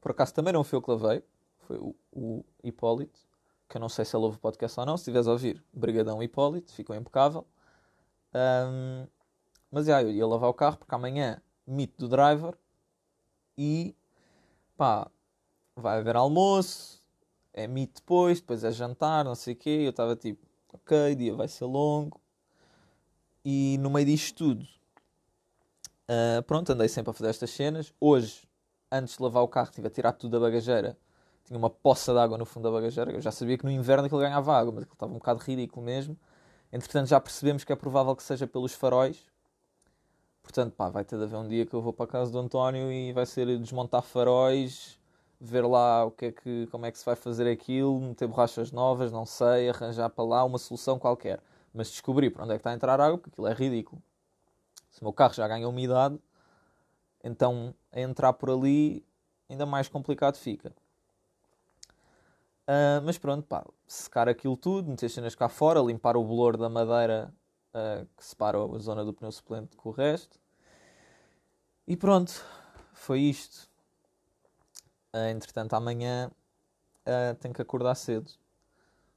por 0.01 0.13
acaso 0.13 0.33
também 0.33 0.53
não 0.53 0.65
foi 0.65 0.79
eu 0.79 0.83
que 0.83 0.91
lavei, 0.91 1.23
foi 1.69 1.77
o, 1.77 1.95
o 2.11 2.45
Hipólito, 2.65 3.21
que 3.69 3.77
eu 3.77 3.81
não 3.81 3.91
sei 3.91 4.05
se 4.07 4.17
ele 4.17 4.25
ouve 4.25 4.39
o 4.39 4.41
podcast 4.41 4.81
ou 4.81 4.87
não. 4.87 4.97
Se 4.97 5.03
estiveres 5.03 5.29
a 5.29 5.33
ouvir, 5.33 5.63
Brigadão 5.73 6.23
Hipólito, 6.23 6.73
ficou 6.73 6.97
impecável. 6.97 7.47
Um, 8.35 9.07
mas 9.71 9.85
já, 9.87 10.03
eu 10.03 10.11
ia 10.11 10.27
lavar 10.27 10.49
o 10.49 10.55
carro 10.55 10.79
porque 10.79 10.95
amanhã 10.95 11.43
meet 11.67 11.93
do 11.99 12.09
driver 12.09 12.57
e 13.57 13.95
pá, 14.77 15.11
vai 15.77 15.99
haver 15.99 16.17
almoço, 16.17 17.05
é 17.53 17.67
meet 17.67 17.97
depois, 17.97 18.41
depois 18.41 18.65
é 18.65 18.71
jantar, 18.71 19.25
não 19.25 19.35
sei 19.35 19.53
o 19.53 19.57
quê. 19.57 19.83
Eu 19.85 19.91
estava 19.91 20.17
tipo, 20.17 20.47
ok, 20.73 21.15
dia 21.15 21.35
vai 21.35 21.49
ser 21.49 21.67
longo. 21.67 22.19
E 23.45 23.77
no 23.81 23.91
meio 23.91 24.07
disto 24.07 24.37
tudo, 24.37 24.65
uh, 26.09 26.43
pronto, 26.47 26.73
andei 26.73 26.89
sempre 26.89 27.11
a 27.11 27.15
fazer 27.15 27.29
estas 27.29 27.51
cenas. 27.51 27.93
Hoje, 28.01 28.49
antes 28.91 29.17
de 29.19 29.23
lavar 29.23 29.43
o 29.43 29.49
carro, 29.49 29.69
estive 29.69 29.87
a 29.87 29.91
tirar 29.91 30.13
tudo 30.13 30.33
da 30.33 30.41
bagageira. 30.41 30.97
Tinha 31.49 31.59
uma 31.59 31.71
poça 31.71 32.13
de 32.13 32.19
água 32.19 32.37
no 32.37 32.45
fundo 32.45 32.65
da 32.65 32.71
bagageira. 32.71 33.11
Eu 33.11 33.23
já 33.23 33.33
sabia 33.33 33.57
que 33.57 33.65
no 33.65 33.71
inverno 33.71 34.05
aquilo 34.05 34.21
ganhava 34.21 34.55
água, 34.55 34.71
mas 34.71 34.83
aquilo 34.83 34.95
estava 34.95 35.11
um 35.11 35.17
bocado 35.17 35.41
ridículo 35.41 35.85
mesmo. 35.85 36.15
Entretanto, 36.71 37.09
já 37.09 37.19
percebemos 37.19 37.65
que 37.65 37.73
é 37.73 37.77
provável 37.77 38.15
que 38.15 38.23
seja 38.23 38.47
pelos 38.47 38.75
faróis. 38.75 39.27
Portanto, 40.43 40.75
pá, 40.75 40.91
vai 40.91 41.07
ter 41.07 41.17
de 41.17 41.25
haver 41.25 41.37
um 41.37 41.49
dia 41.49 41.65
que 41.65 41.73
eu 41.73 41.81
vou 41.81 41.91
para 41.91 42.05
a 42.05 42.09
casa 42.09 42.31
do 42.31 42.39
António 42.39 42.93
e 42.93 43.15
vai 43.15 43.25
ser 43.25 43.47
desmontar 43.59 44.03
faróis, 44.03 44.99
ver 45.41 45.65
lá 45.65 46.05
o 46.05 46.11
que 46.11 46.27
é 46.27 46.33
que, 46.33 46.67
como 46.71 46.85
é 46.85 46.93
que 46.93 46.99
se 46.99 47.05
vai 47.07 47.17
fazer 47.17 47.51
aquilo, 47.51 47.99
meter 47.99 48.29
borrachas 48.29 48.71
novas, 48.71 49.11
não 49.11 49.25
sei, 49.25 49.71
arranjar 49.71 50.11
para 50.11 50.25
lá 50.25 50.45
uma 50.45 50.59
solução 50.59 50.99
qualquer. 50.99 51.41
Mas 51.73 51.89
descobrir 51.91 52.29
para 52.29 52.45
onde 52.45 52.53
é 52.53 52.57
que 52.57 52.61
está 52.61 52.71
a 52.73 52.75
entrar 52.75 53.01
água, 53.01 53.17
porque 53.17 53.31
aquilo 53.31 53.47
é 53.47 53.55
ridículo. 53.55 54.03
Se 54.91 55.01
o 55.01 55.05
meu 55.05 55.15
carro 55.15 55.33
já 55.33 55.49
ganha 55.49 55.67
umidade, 55.67 56.19
então 57.25 57.75
a 57.91 58.01
entrar 58.01 58.35
por 58.35 58.51
ali 58.51 59.03
ainda 59.49 59.65
mais 59.65 59.89
complicado 59.89 60.37
fica. 60.37 60.75
Uh, 62.69 63.01
mas 63.03 63.17
pronto, 63.17 63.47
pá, 63.47 63.65
secar 63.87 64.29
aquilo 64.29 64.55
tudo, 64.55 64.91
meter 64.91 65.09
cenas 65.09 65.35
cá 65.35 65.49
fora, 65.49 65.81
limpar 65.81 66.19
o 66.19 66.23
bolor 66.23 66.55
da 66.59 66.69
madeira 66.69 67.33
uh, 67.73 68.07
que 68.15 68.23
separa 68.23 68.59
a 68.59 68.79
zona 68.79 69.07
do 69.07 69.15
pneu 69.15 69.33
suplente 69.33 69.75
com 69.75 69.89
o 69.89 69.93
resto. 69.93 70.39
E 71.87 71.97
pronto, 71.97 72.45
foi 72.93 73.21
isto. 73.21 73.71
Uh, 75.15 75.31
entretanto, 75.31 75.73
amanhã 75.73 76.31
tenho 77.41 77.55
que 77.55 77.63
acordar 77.63 77.95
cedo. 77.95 78.31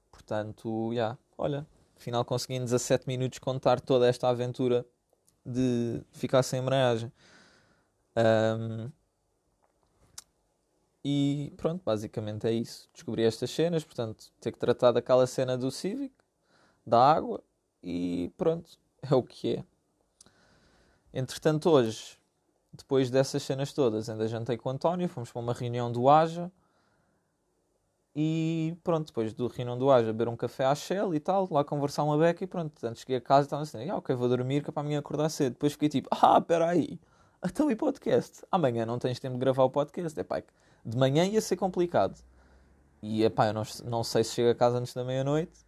Portanto, 0.10 0.92
já, 0.92 0.96
yeah, 0.96 1.18
olha, 1.38 1.68
afinal 1.98 2.24
consegui 2.24 2.54
em 2.54 2.64
17 2.64 3.06
minutos 3.06 3.38
contar 3.38 3.82
toda 3.82 4.08
esta 4.08 4.30
aventura 4.30 4.86
de 5.46 6.02
ficar 6.14 6.42
sem 6.42 6.62
embreagem. 6.62 7.12
Um, 8.16 8.90
e 11.04 11.54
pronto, 11.58 11.82
basicamente 11.84 12.48
é 12.48 12.52
isso. 12.52 12.90
Descobri 12.94 13.24
estas 13.24 13.50
cenas, 13.50 13.84
portanto, 13.84 14.32
ter 14.40 14.52
que 14.52 14.60
tratar 14.60 14.92
daquela 14.92 15.26
cena 15.26 15.58
do 15.58 15.72
Civic, 15.72 16.14
da 16.86 17.12
água 17.12 17.44
e 17.84 18.32
pronto, 18.38 18.72
é 19.02 19.16
o 19.16 19.24
que 19.24 19.56
é. 19.56 19.64
Entretanto, 21.14 21.70
hoje, 21.70 22.18
depois 22.72 23.10
dessas 23.10 23.44
cenas 23.44 23.74
todas, 23.74 24.10
ainda 24.10 24.28
jantei 24.28 24.58
com 24.58 24.70
o 24.70 24.72
António, 24.72 25.10
fomos 25.10 25.32
para 25.32 25.42
uma 25.42 25.54
reunião 25.54 25.92
do 25.92 26.08
Aja 26.08 26.52
e 28.16 28.78
pronto, 28.84 29.08
depois 29.08 29.34
do 29.34 29.48
reunião 29.48 29.78
do 29.78 29.90
Aja, 29.90 30.08
beber 30.08 30.28
um 30.28 30.36
café 30.36 30.66
à 30.66 30.76
Shell 30.76 31.16
e 31.16 31.20
tal, 31.20 31.48
lá 31.50 31.64
conversar 31.64 32.04
uma 32.04 32.18
beca 32.18 32.44
e 32.44 32.48
pronto. 32.48 32.86
Antes 32.86 33.02
cheguei 33.02 33.18
a 33.18 33.22
casa 33.22 33.42
e 33.42 33.48
estava 33.48 33.64
assim, 33.64 33.90
ah, 33.90 33.98
ok, 33.98 34.16
vou 34.16 34.30
dormir 34.30 34.64
que 34.64 34.70
é 34.70 34.74
para 34.74 34.84
mim 34.84 34.96
acordar 34.96 35.30
cedo. 35.30 35.54
Depois 35.54 35.74
fiquei 35.74 35.90
tipo, 35.90 36.10
ah, 36.12 36.40
peraí, 36.42 37.00
então 37.44 37.72
e 37.72 37.76
podcast? 37.76 38.44
Amanhã 38.52 38.86
não 38.86 39.00
tens 39.00 39.20
tempo 39.20 39.34
de 39.36 39.40
gravar 39.40 39.64
o 39.64 39.70
podcast, 39.70 40.20
é 40.20 40.24
pai. 40.24 40.44
De 40.86 40.98
manhã 40.98 41.26
ia 41.26 41.42
ser 41.42 41.58
complicado. 41.58 42.20
E 43.02 43.24
epá, 43.24 43.48
eu 43.48 43.54
não, 43.54 43.64
não 43.86 44.04
sei 44.04 44.24
se 44.24 44.34
chego 44.34 44.52
a 44.52 44.56
casa 44.56 44.78
antes 44.78 44.94
da 44.94 45.04
meia-noite. 45.04 45.60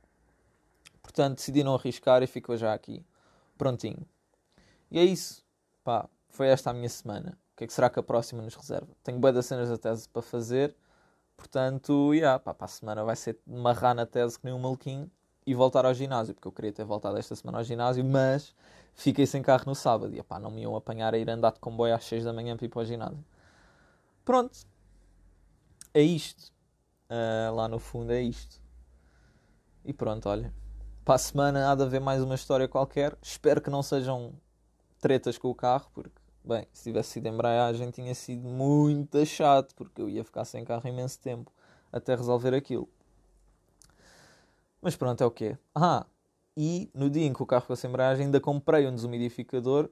Portanto, 1.02 1.38
decidi 1.38 1.64
não 1.64 1.76
arriscar 1.76 2.24
e 2.24 2.28
ficou 2.28 2.56
já 2.56 2.74
aqui. 2.74 3.04
Prontinho. 3.58 4.06
E 4.90 5.00
é 5.00 5.04
isso. 5.04 5.44
Pá, 5.84 6.08
foi 6.30 6.48
esta 6.48 6.70
a 6.70 6.74
minha 6.74 6.90
semana. 6.90 7.38
O 7.54 7.58
que 7.58 7.64
é 7.66 7.68
que 7.68 7.74
será 7.74 7.90
que 7.90 8.00
a 8.00 8.04
próxima 8.04 8.42
nos 8.42 8.56
reserva? 8.56 8.88
Tenho 9.04 9.20
boas 9.20 9.36
das 9.36 9.46
cenas 9.46 9.70
da 9.70 9.78
tese 9.78 10.08
para 10.10 10.22
fazer. 10.22 10.76
Portanto, 11.36 12.14
yeah, 12.14 12.40
pá, 12.40 12.54
para 12.54 12.66
a 12.66 12.68
semana 12.68 13.04
vai 13.04 13.16
ser 13.16 13.38
marrar 13.46 13.96
na 13.96 14.06
tese 14.06 14.40
que 14.40 14.46
nem 14.46 14.54
um 14.54 14.60
maluquinho 14.60 15.10
e 15.46 15.54
voltar 15.54 15.86
ao 15.86 15.94
ginásio. 15.94 16.34
Porque 16.34 16.48
eu 16.48 16.52
queria 16.52 16.72
ter 16.72 16.86
voltado 16.86 17.18
esta 17.18 17.36
semana 17.36 17.60
ao 17.60 17.64
ginásio, 17.64 18.04
mas 18.04 18.56
fiquei 18.94 19.26
sem 19.26 19.42
carro 19.42 19.64
no 19.68 19.76
sábado. 19.76 20.14
E 20.16 20.20
epá, 20.20 20.40
não 20.40 20.52
me 20.52 20.62
iam 20.62 20.76
apanhar 20.76 21.14
a 21.14 21.18
ir 21.18 21.30
andar 21.30 21.52
de 21.52 21.60
comboio 21.60 21.94
às 21.94 22.06
6 22.06 22.24
da 22.24 22.34
manhã 22.34 22.56
para 22.56 22.66
ir 22.66 22.70
para 22.70 22.82
o 22.82 22.86
ginásio. 22.86 23.26
Pronto, 24.24 24.58
é 25.94 26.02
isto. 26.02 26.52
Uh, 27.10 27.54
lá 27.54 27.68
no 27.68 27.80
fundo 27.80 28.12
é 28.12 28.22
isto. 28.22 28.62
E 29.86 29.94
pronto, 29.94 30.28
olha. 30.28 30.54
Para 31.06 31.16
a 31.16 31.18
semana 31.18 31.72
há 31.72 31.76
de 31.76 31.84
haver 31.84 32.02
mais 32.02 32.24
uma 32.24 32.36
história 32.36 32.68
qualquer. 32.68 33.18
Espero 33.22 33.62
que 33.62 33.70
não 33.70 33.84
sejam 33.84 34.34
tretas 35.00 35.38
com 35.38 35.50
o 35.50 35.56
carro, 35.56 35.90
porque, 35.94 36.16
bem, 36.44 36.66
se 36.72 36.84
tivesse 36.84 37.12
sido 37.12 37.28
embreagem 37.28 37.92
tinha 37.92 38.16
sido 38.16 38.48
muito 38.48 39.24
chato, 39.26 39.76
porque 39.76 40.02
eu 40.02 40.10
ia 40.10 40.24
ficar 40.24 40.46
sem 40.46 40.64
carro 40.64 40.88
imenso 40.88 41.20
tempo 41.20 41.52
até 41.92 42.16
resolver 42.16 42.54
aquilo. 42.54 42.88
Mas 44.82 44.96
pronto, 44.96 45.22
é 45.22 45.26
o 45.26 45.32
quê? 45.32 45.58
Ah, 45.76 46.06
e 46.56 46.90
no 46.94 47.10
dia 47.10 47.26
em 47.26 47.34
que 47.34 47.44
o 47.44 47.46
carro 47.46 47.62
ficou 47.62 47.76
sem 47.76 47.90
embreagem 47.90 48.26
ainda 48.26 48.40
comprei 48.40 48.88
um 48.88 48.96
desumidificador 48.96 49.90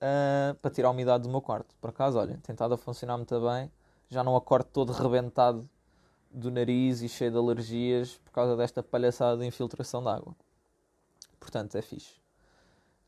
uh, 0.00 0.54
para 0.56 0.70
tirar 0.70 0.88
a 0.88 0.90
umidade 0.90 1.22
do 1.22 1.28
meu 1.30 1.40
quarto. 1.40 1.74
Por 1.80 1.90
acaso, 1.90 2.18
olha, 2.18 2.38
tentado 2.42 2.74
a 2.74 2.76
funcionar 2.76 3.16
muito 3.16 3.40
bem 3.40 3.70
já 4.10 4.24
não 4.24 4.36
acordo 4.36 4.66
todo 4.66 4.92
rebentado 4.92 5.68
do 6.30 6.50
nariz 6.50 7.00
e 7.00 7.08
cheio 7.08 7.30
de 7.30 7.38
alergias 7.38 8.18
por 8.18 8.32
causa 8.32 8.56
desta 8.56 8.82
palhaçada 8.82 9.38
de 9.38 9.46
infiltração 9.46 10.02
de 10.02 10.08
água. 10.08 10.34
Portanto, 11.38 11.76
é 11.76 11.82
fixe. 11.82 12.20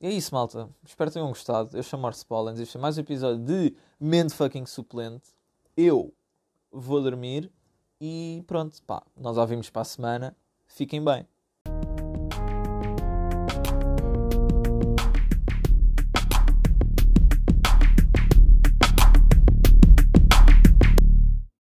E 0.01 0.07
é 0.07 0.11
isso, 0.11 0.35
malta. 0.35 0.69
Espero 0.85 1.11
que 1.11 1.15
tenham 1.15 1.29
gostado. 1.29 1.77
Eu 1.77 1.83
chamo 1.83 2.03
Marce 2.03 2.25
Pollens. 2.25 2.59
Este 2.59 2.77
é 2.77 2.81
mais 2.81 2.97
um 2.97 3.03
episódio 3.03 3.45
de 3.45 3.77
Mente 4.01 4.35
Fucking 4.35 4.67
Suplente. 4.67 5.29
Eu 5.77 6.13
vou 6.73 7.01
dormir 7.03 7.53
e 8.01 8.43
pronto, 8.47 8.83
pá. 8.83 9.03
Nós 9.17 9.37
ouvimos 9.37 9.71
para 9.71 9.83
a 9.83 9.85
semana. 9.85 10.37
Fiquem 10.67 11.05
bem. 11.05 11.32